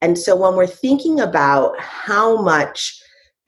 And 0.01 0.17
so 0.17 0.35
when 0.35 0.55
we're 0.55 0.67
thinking 0.67 1.19
about 1.19 1.79
how 1.79 2.41
much 2.41 3.01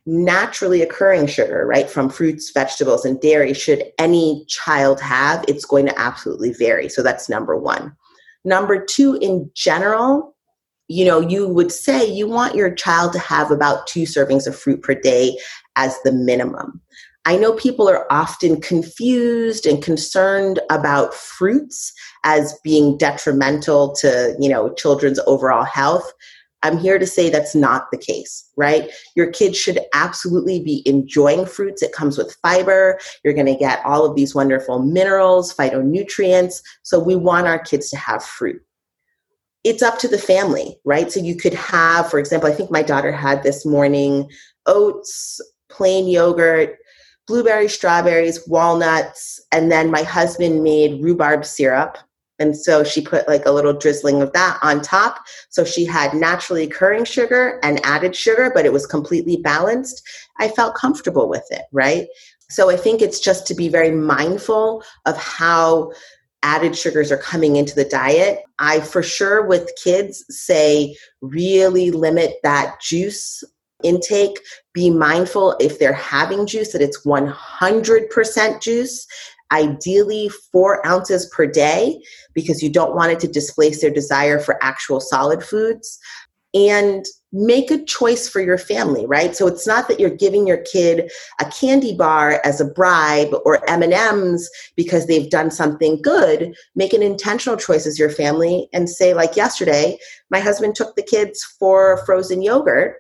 naturally 0.08 0.82
occurring 0.82 1.28
sugar, 1.28 1.68
right, 1.68 1.90
from 1.90 2.10
fruits, 2.10 2.50
vegetables, 2.50 3.04
and 3.04 3.20
dairy, 3.20 3.54
should 3.54 3.84
any 4.00 4.46
child 4.48 5.02
have, 5.02 5.44
it's 5.48 5.66
going 5.66 5.86
to 5.86 6.00
absolutely 6.00 6.54
vary. 6.54 6.88
So 6.88 7.04
that's 7.04 7.30
number 7.30 7.58
one. 7.58 7.94
Number 8.46 8.84
two, 8.84 9.16
in 9.16 9.52
general, 9.54 10.34
you 10.88 11.04
know, 11.04 11.20
you 11.20 11.46
would 11.50 11.74
say 11.74 12.10
you 12.10 12.26
want 12.26 12.56
your 12.56 12.74
child 12.74 13.12
to 13.14 13.20
have 13.20 13.52
about 13.52 13.86
two 13.86 14.04
servings 14.04 14.48
of 14.48 14.58
fruit 14.58 14.82
per 14.82 14.96
day 14.96 15.38
as 15.76 16.02
the 16.04 16.14
minimum. 16.14 16.82
I 17.26 17.36
know 17.36 17.52
people 17.52 17.90
are 17.90 18.08
often 18.10 18.62
confused 18.62 19.66
and 19.66 19.84
concerned 19.84 20.62
about 20.70 21.14
fruits 21.14 21.92
as 22.24 22.58
being 22.64 22.98
detrimental 22.98 23.94
to, 23.96 24.34
you 24.40 24.48
know, 24.48 24.74
children's 24.76 25.20
overall 25.28 25.66
health. 25.66 26.10
I'm 26.64 26.78
here 26.78 26.98
to 26.98 27.06
say 27.06 27.30
that's 27.30 27.56
not 27.56 27.92
the 27.92 27.98
case, 27.98 28.50
right? 28.56 28.90
Your 29.16 29.32
kids 29.32 29.58
should 29.58 29.80
absolutely 29.94 30.64
be 30.64 30.82
enjoying 30.86 31.46
fruits. 31.46 31.84
It 31.84 31.94
comes 31.94 32.18
with 32.18 32.36
fiber. 32.42 33.00
You're 33.24 33.34
going 33.34 33.46
to 33.46 33.56
get 33.56 33.86
all 33.86 34.06
of 34.06 34.16
these 34.16 34.34
wonderful 34.34 34.80
minerals, 34.80 35.54
phytonutrients. 35.54 36.62
So 36.84 37.00
we 37.00 37.16
want 37.16 37.48
our 37.48 37.60
kids 37.60 37.90
to 37.92 37.98
have 37.98 38.24
fruit. 38.24 38.62
It's 39.64 39.84
up 39.84 40.00
to 40.00 40.08
the 40.08 40.18
family, 40.18 40.78
right? 40.84 41.12
So 41.12 41.20
you 41.20 41.36
could 41.36 41.54
have, 41.54 42.10
for 42.10 42.20
example, 42.20 42.50
I 42.50 42.54
think 42.54 42.72
my 42.72 42.82
daughter 42.82 43.12
had 43.12 43.44
this 43.44 43.66
morning 43.66 44.30
oats, 44.66 45.40
plain 45.70 46.08
yogurt, 46.08 46.78
blueberries, 47.28 47.74
strawberries, 47.74 48.48
walnuts, 48.48 49.40
and 49.52 49.72
then 49.72 49.92
my 49.92 50.04
husband 50.04 50.64
made 50.64 51.04
rhubarb 51.04 51.46
syrup 51.46 51.98
and 52.40 52.56
so 52.56 52.84
she 52.84 53.02
put 53.02 53.28
like 53.28 53.46
a 53.46 53.52
little 53.52 53.74
drizzling 53.74 54.22
of 54.22 54.32
that 54.34 54.60
on 54.62 54.82
top. 54.82 55.26
So 55.50 55.64
she 55.64 55.86
had 55.86 56.14
naturally 56.14 56.64
occurring 56.64 57.06
sugar 57.06 57.60
and 57.64 57.84
added 57.86 58.16
sugar, 58.16 58.52
but 58.54 58.66
it 58.66 58.74
was 58.74 58.86
completely 58.86 59.38
balanced. 59.38 60.02
I 60.40 60.50
felt 60.50 60.76
comfortable 60.76 61.30
with 61.30 61.46
it, 61.50 61.64
right? 61.72 62.08
So 62.50 62.70
I 62.70 62.78
think 62.78 63.02
it's 63.02 63.20
just 63.20 63.46
to 63.48 63.56
be 63.56 63.70
very 63.70 63.92
mindful 63.92 64.84
of 65.06 65.18
how 65.18 65.92
added 66.44 66.78
sugars 66.78 67.12
are 67.12 67.18
coming 67.18 67.56
into 67.56 67.76
the 67.76 67.84
diet. 67.84 68.44
I 68.60 68.80
for 68.80 69.04
sure 69.04 69.46
with 69.46 69.72
kids 69.84 70.24
say 70.30 70.96
really 71.22 71.92
limit 71.92 72.36
that 72.44 72.80
juice 72.80 73.44
intake. 73.84 74.40
Be 74.74 74.90
mindful 74.90 75.56
if 75.60 75.80
they're 75.80 75.94
having 75.94 76.46
juice 76.46 76.72
that 76.72 76.82
it's 76.82 77.06
100% 77.06 78.62
juice 78.62 79.08
ideally 79.52 80.30
four 80.52 80.86
ounces 80.86 81.26
per 81.28 81.46
day 81.46 82.02
because 82.34 82.62
you 82.62 82.70
don't 82.70 82.96
want 82.96 83.12
it 83.12 83.20
to 83.22 83.28
displace 83.28 83.82
their 83.82 83.92
desire 83.92 84.40
for 84.40 84.64
actual 84.64 85.00
solid 85.00 85.44
foods. 85.44 86.00
and 86.54 87.06
make 87.34 87.70
a 87.70 87.84
choice 87.84 88.30
for 88.30 88.40
your 88.40 88.58
family 88.58 89.06
right 89.06 89.36
so 89.36 89.48
it's 89.48 89.68
not 89.68 89.90
that 89.90 90.00
you're 90.00 90.10
giving 90.10 90.48
your 90.48 90.64
kid 90.72 91.12
a 91.42 91.46
candy 91.46 91.94
bar 91.94 92.40
as 92.46 92.62
a 92.62 92.66
bribe 92.66 93.36
or 93.44 93.70
m&ms 93.70 94.50
because 94.78 95.08
they've 95.08 95.30
done 95.30 95.52
something 95.52 96.02
good 96.02 96.56
make 96.74 96.94
an 96.94 97.04
intentional 97.04 97.58
choice 97.58 97.86
as 97.86 98.00
your 98.00 98.10
family 98.10 98.70
and 98.72 98.90
say 98.90 99.14
like 99.14 99.36
yesterday 99.36 99.98
my 100.30 100.40
husband 100.40 100.74
took 100.74 100.96
the 100.96 101.04
kids 101.04 101.44
for 101.60 102.02
frozen 102.06 102.42
yogurt 102.42 102.96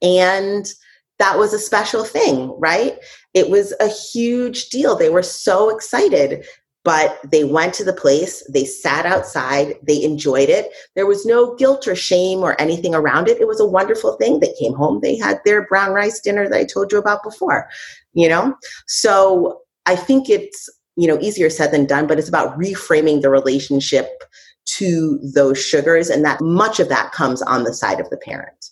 and 0.00 0.72
that 1.18 1.38
was 1.38 1.52
a 1.52 1.58
special 1.58 2.04
thing 2.04 2.54
right 2.58 2.98
it 3.34 3.50
was 3.50 3.72
a 3.80 3.88
huge 3.88 4.68
deal 4.68 4.96
they 4.96 5.10
were 5.10 5.22
so 5.22 5.68
excited 5.68 6.44
but 6.84 7.18
they 7.30 7.44
went 7.44 7.74
to 7.74 7.84
the 7.84 7.92
place, 7.92 8.42
they 8.48 8.64
sat 8.64 9.06
outside, 9.06 9.74
they 9.82 10.02
enjoyed 10.02 10.48
it. 10.48 10.72
There 10.96 11.06
was 11.06 11.24
no 11.24 11.54
guilt 11.54 11.86
or 11.86 11.94
shame 11.94 12.40
or 12.40 12.60
anything 12.60 12.94
around 12.94 13.28
it. 13.28 13.40
It 13.40 13.46
was 13.46 13.60
a 13.60 13.66
wonderful 13.66 14.16
thing. 14.16 14.40
They 14.40 14.52
came 14.58 14.74
home, 14.74 15.00
they 15.00 15.16
had 15.16 15.40
their 15.44 15.66
brown 15.66 15.92
rice 15.92 16.20
dinner 16.20 16.48
that 16.48 16.58
I 16.58 16.64
told 16.64 16.90
you 16.90 16.98
about 16.98 17.22
before, 17.22 17.68
you 18.14 18.28
know? 18.28 18.56
So 18.86 19.60
I 19.86 19.94
think 19.94 20.28
it's, 20.28 20.68
you 20.96 21.06
know, 21.06 21.18
easier 21.20 21.50
said 21.50 21.70
than 21.70 21.86
done, 21.86 22.06
but 22.06 22.18
it's 22.18 22.28
about 22.28 22.58
reframing 22.58 23.22
the 23.22 23.30
relationship 23.30 24.24
to 24.64 25.20
those 25.22 25.58
sugars 25.62 26.08
and 26.08 26.24
that 26.24 26.40
much 26.40 26.80
of 26.80 26.88
that 26.88 27.12
comes 27.12 27.42
on 27.42 27.64
the 27.64 27.74
side 27.74 28.00
of 28.00 28.10
the 28.10 28.16
parent. 28.16 28.71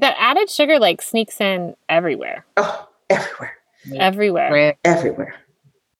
That 0.00 0.14
added 0.18 0.48
sugar 0.50 0.78
like 0.78 1.02
sneaks 1.02 1.40
in 1.40 1.76
everywhere. 1.88 2.44
Oh, 2.56 2.88
everywhere. 3.10 3.56
Everywhere. 3.94 4.76
Everywhere. 4.84 5.34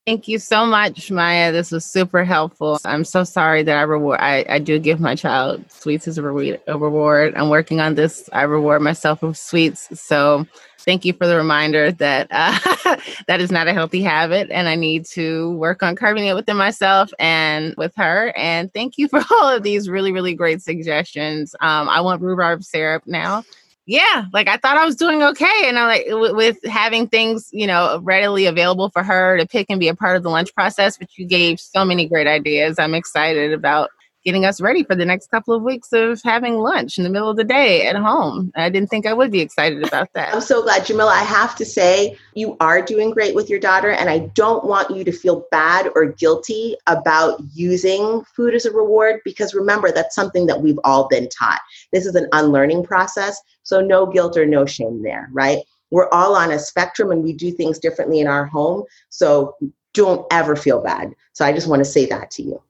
Thank 0.05 0.27
you 0.27 0.37
so 0.37 0.65
much, 0.65 1.09
Maya. 1.11 1.53
This 1.53 1.71
was 1.71 1.85
super 1.85 2.25
helpful. 2.25 2.77
I'm 2.83 3.05
so 3.05 3.23
sorry 3.23 3.63
that 3.63 3.77
I 3.77 3.83
reward. 3.83 4.19
I, 4.19 4.45
I 4.49 4.59
do 4.59 4.77
give 4.77 4.99
my 4.99 5.15
child 5.15 5.63
sweets 5.71 6.09
as 6.09 6.17
a 6.17 6.21
reward, 6.21 6.59
a 6.67 6.77
reward. 6.77 7.33
I'm 7.37 7.49
working 7.49 7.79
on 7.79 7.95
this. 7.95 8.29
I 8.33 8.41
reward 8.41 8.81
myself 8.81 9.21
with 9.21 9.37
sweets. 9.37 9.87
So 9.97 10.45
thank 10.79 11.05
you 11.05 11.13
for 11.13 11.25
the 11.25 11.37
reminder 11.37 11.93
that 11.93 12.27
uh, 12.31 12.97
that 13.27 13.39
is 13.39 13.49
not 13.49 13.69
a 13.69 13.73
healthy 13.73 14.01
habit, 14.01 14.51
and 14.51 14.67
I 14.67 14.75
need 14.75 15.05
to 15.11 15.51
work 15.51 15.81
on 15.81 15.95
carving 15.95 16.25
it 16.25 16.35
within 16.35 16.57
myself 16.57 17.09
and 17.17 17.73
with 17.77 17.95
her. 17.95 18.33
And 18.35 18.73
thank 18.73 18.97
you 18.97 19.07
for 19.07 19.23
all 19.31 19.55
of 19.55 19.63
these 19.63 19.87
really, 19.87 20.11
really 20.11 20.33
great 20.33 20.61
suggestions. 20.61 21.55
Um, 21.61 21.87
I 21.87 22.01
want 22.01 22.21
rhubarb 22.21 22.65
syrup 22.65 23.03
now 23.05 23.45
yeah, 23.85 24.25
like 24.31 24.47
I 24.47 24.57
thought 24.57 24.77
I 24.77 24.85
was 24.85 24.95
doing 24.95 25.21
okay. 25.23 25.61
And 25.65 25.77
I 25.77 25.85
like 25.85 26.07
w- 26.07 26.35
with 26.35 26.57
having 26.65 27.07
things, 27.07 27.49
you 27.51 27.67
know, 27.67 27.99
readily 28.01 28.45
available 28.45 28.89
for 28.89 29.03
her 29.03 29.37
to 29.37 29.45
pick 29.45 29.67
and 29.69 29.79
be 29.79 29.89
a 29.89 29.95
part 29.95 30.15
of 30.15 30.23
the 30.23 30.29
lunch 30.29 30.53
process, 30.55 30.97
but 30.97 31.09
you 31.17 31.27
gave 31.27 31.59
so 31.59 31.83
many 31.83 32.07
great 32.07 32.27
ideas. 32.27 32.79
I'm 32.79 32.95
excited 32.95 33.51
about 33.51 33.89
getting 34.23 34.45
us 34.45 34.61
ready 34.61 34.83
for 34.83 34.95
the 34.95 35.05
next 35.05 35.29
couple 35.29 35.53
of 35.53 35.63
weeks 35.63 35.91
of 35.91 36.21
having 36.23 36.57
lunch 36.57 36.97
in 36.97 37.03
the 37.03 37.09
middle 37.09 37.29
of 37.29 37.37
the 37.37 37.43
day 37.43 37.85
at 37.85 37.95
home. 37.95 38.51
I 38.55 38.69
didn't 38.69 38.89
think 38.89 39.05
I 39.05 39.13
would 39.13 39.31
be 39.31 39.41
excited 39.41 39.83
about 39.85 40.11
that. 40.13 40.33
I'm 40.33 40.41
so 40.41 40.61
glad, 40.63 40.83
Jamilah. 40.83 41.11
I 41.11 41.23
have 41.23 41.55
to 41.57 41.65
say, 41.65 42.17
you 42.33 42.55
are 42.59 42.81
doing 42.81 43.11
great 43.11 43.35
with 43.35 43.49
your 43.49 43.59
daughter, 43.59 43.91
and 43.91 44.09
I 44.09 44.19
don't 44.33 44.65
want 44.65 44.95
you 44.95 45.03
to 45.03 45.11
feel 45.11 45.45
bad 45.51 45.89
or 45.95 46.05
guilty 46.05 46.75
about 46.87 47.41
using 47.53 48.23
food 48.35 48.53
as 48.53 48.65
a 48.65 48.71
reward 48.71 49.21
because 49.25 49.53
remember, 49.53 49.91
that's 49.91 50.15
something 50.15 50.45
that 50.47 50.61
we've 50.61 50.79
all 50.83 51.07
been 51.07 51.29
taught. 51.29 51.61
This 51.91 52.05
is 52.05 52.15
an 52.15 52.27
unlearning 52.31 52.83
process, 52.83 53.39
so 53.63 53.81
no 53.81 54.05
guilt 54.05 54.37
or 54.37 54.45
no 54.45 54.65
shame 54.65 55.03
there, 55.03 55.29
right? 55.31 55.59
We're 55.91 56.09
all 56.09 56.35
on 56.35 56.51
a 56.51 56.59
spectrum 56.59 57.11
and 57.11 57.23
we 57.23 57.33
do 57.33 57.51
things 57.51 57.77
differently 57.77 58.19
in 58.19 58.27
our 58.27 58.45
home. 58.45 58.83
So 59.09 59.55
don't 59.93 60.25
ever 60.31 60.55
feel 60.55 60.81
bad. 60.81 61.13
So 61.33 61.45
I 61.45 61.53
just 61.53 61.67
want 61.67 61.81
to 61.81 61.85
say 61.85 62.05
that 62.07 62.31
to 62.31 62.41
you. 62.41 62.61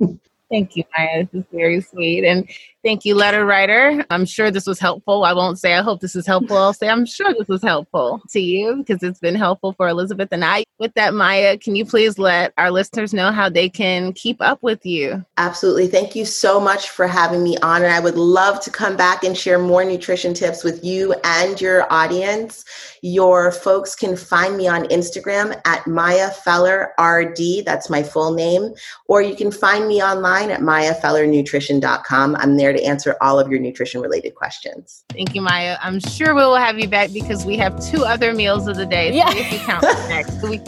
Thank 0.50 0.76
you, 0.76 0.84
Maya. 0.96 1.26
This 1.32 1.42
is 1.42 1.46
very 1.52 1.80
sweet. 1.80 2.24
And 2.24 2.48
thank 2.84 3.04
you, 3.04 3.14
letter 3.14 3.44
writer. 3.44 4.04
I'm 4.10 4.24
sure 4.24 4.50
this 4.50 4.66
was 4.66 4.78
helpful. 4.78 5.24
I 5.24 5.32
won't 5.32 5.58
say 5.58 5.74
I 5.74 5.82
hope 5.82 6.00
this 6.00 6.16
is 6.16 6.26
helpful. 6.26 6.56
I'll 6.56 6.72
say 6.72 6.88
I'm 6.88 7.06
sure 7.06 7.32
this 7.34 7.48
was 7.48 7.62
helpful 7.62 8.20
to 8.30 8.40
you 8.40 8.76
because 8.76 9.02
it's 9.02 9.18
been 9.20 9.34
helpful 9.34 9.72
for 9.72 9.88
Elizabeth 9.88 10.28
and 10.32 10.44
I. 10.44 10.64
With 10.78 10.94
that, 10.94 11.12
Maya, 11.12 11.58
can 11.58 11.74
you 11.74 11.84
please 11.84 12.18
let 12.18 12.52
our 12.56 12.70
listeners 12.70 13.12
know 13.12 13.32
how 13.32 13.48
they 13.48 13.68
can 13.68 14.12
keep 14.12 14.40
up 14.40 14.62
with 14.62 14.86
you? 14.86 15.24
Absolutely. 15.36 15.88
Thank 15.88 16.14
you 16.14 16.24
so 16.24 16.60
much 16.60 16.90
for 16.90 17.08
having 17.08 17.42
me 17.42 17.56
on. 17.58 17.82
And 17.82 17.92
I 17.92 17.98
would 17.98 18.16
love 18.16 18.60
to 18.60 18.70
come 18.70 18.96
back 18.96 19.24
and 19.24 19.36
share 19.36 19.58
more 19.58 19.84
nutrition 19.84 20.34
tips 20.34 20.62
with 20.62 20.84
you 20.84 21.14
and 21.24 21.60
your 21.60 21.92
audience. 21.92 22.64
Your 23.02 23.50
folks 23.50 23.96
can 23.96 24.16
find 24.16 24.56
me 24.56 24.68
on 24.68 24.84
Instagram 24.84 25.60
at 25.64 25.86
Maya 25.86 26.30
Feller 26.30 26.92
RD. 27.00 27.64
That's 27.64 27.90
my 27.90 28.02
full 28.02 28.34
name. 28.34 28.72
Or 29.06 29.20
you 29.20 29.34
can 29.34 29.50
find 29.50 29.88
me 29.88 30.02
online 30.02 30.50
at 30.50 30.60
mayafellernutrition.com. 30.60 32.36
I'm 32.36 32.56
there 32.56 32.67
to 32.72 32.82
answer 32.84 33.16
all 33.20 33.38
of 33.38 33.50
your 33.50 33.60
nutrition 33.60 34.00
related 34.00 34.34
questions. 34.34 35.04
Thank 35.10 35.34
you, 35.34 35.42
Maya. 35.42 35.76
I'm 35.82 36.00
sure 36.00 36.34
we 36.34 36.42
will 36.42 36.56
have 36.56 36.78
you 36.78 36.88
back 36.88 37.12
because 37.12 37.44
we 37.44 37.56
have 37.56 37.78
two 37.90 38.04
other 38.04 38.34
meals 38.34 38.66
of 38.66 38.76
the 38.76 38.86
day. 38.86 39.12
Yeah. 39.14 39.30
if 39.32 39.52
you 39.52 39.58
count 39.60 39.82
next. 40.08 40.40
So 40.40 40.50
we 40.50 40.60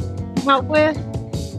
come 0.45 0.69
with. 0.69 1.10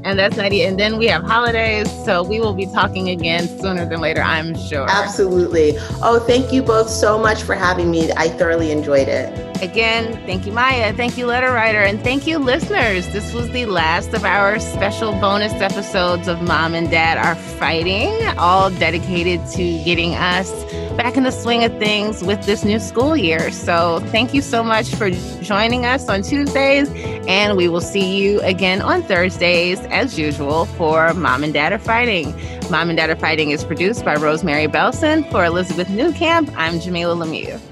And 0.04 0.18
that's 0.18 0.36
90. 0.36 0.64
And 0.64 0.80
then 0.80 0.98
we 0.98 1.08
have 1.08 1.24
holidays. 1.24 1.90
So 2.06 2.24
we 2.24 2.40
will 2.40 2.54
be 2.54 2.66
talking 2.66 3.10
again 3.10 3.48
sooner 3.60 3.86
than 3.86 4.02
later, 4.02 4.22
I'm 4.22 4.56
sure. 4.58 4.90
Absolutely. 4.90 5.74
Oh, 6.02 6.24
thank 6.26 6.52
you 6.52 6.64
both 6.64 6.90
so 6.90 7.20
much 7.20 7.44
for 7.44 7.54
having 7.56 7.92
me. 7.92 8.12
I 8.14 8.30
thoroughly 8.30 8.72
enjoyed 8.72 9.08
it. 9.08 9.52
Again, 9.62 10.14
thank 10.26 10.48
you, 10.48 10.52
Maya. 10.52 10.92
Thank 10.92 11.18
you, 11.20 11.28
letter 11.28 11.52
writer. 11.52 11.82
And 11.82 12.02
thank 12.02 12.26
you, 12.26 12.40
listeners. 12.40 13.08
This 13.10 13.32
was 13.32 13.48
the 13.52 13.68
last 13.68 14.14
of 14.16 14.26
our 14.26 14.60
special 14.60 15.12
bonus 15.14 15.54
episodes 15.54 16.28
of 16.28 16.42
Mom 16.42 16.74
and 16.74 16.90
Dad 16.90 17.20
Are 17.20 17.36
Fighting, 17.36 18.12
all 18.40 18.72
dedicated 18.72 19.46
to 19.52 19.84
getting 19.84 20.16
us 20.16 20.50
back 21.02 21.18
in 21.18 21.24
the 21.24 21.32
swing 21.32 21.64
of 21.64 21.76
things 21.80 22.24
with 22.24 22.46
this 22.46 22.64
new 22.64 22.80
school 22.80 23.18
year. 23.18 23.52
So 23.52 24.02
thank 24.12 24.36
you 24.36 24.42
so 24.44 24.62
much 24.62 24.94
for 24.94 25.10
joining 25.42 25.84
us 25.84 26.08
on 26.08 26.22
Tuesdays. 26.22 26.92
And 27.28 27.58
we 27.58 27.68
will 27.68 27.82
see 27.82 28.22
you 28.22 28.40
again 28.42 28.84
on 28.84 29.02
Thursdays, 29.02 29.80
as 29.86 30.20
usual, 30.20 30.66
for 30.66 31.16
Mom 31.16 31.44
and 31.44 31.56
Dad 31.56 31.74
Are 31.74 31.80
Fighting. 31.80 32.36
Mom 32.70 32.90
and 32.90 32.98
Dad 32.98 33.10
Are 33.10 33.16
Fighting 33.16 33.50
is 33.50 33.64
produced 33.64 34.06
by 34.06 34.14
Rosemary 34.14 34.68
Belson. 34.68 35.28
For 35.32 35.44
Elizabeth 35.44 35.88
Newcamp, 35.88 36.54
I'm 36.56 36.76
Jamilah 36.76 37.18
Lemieux. 37.18 37.71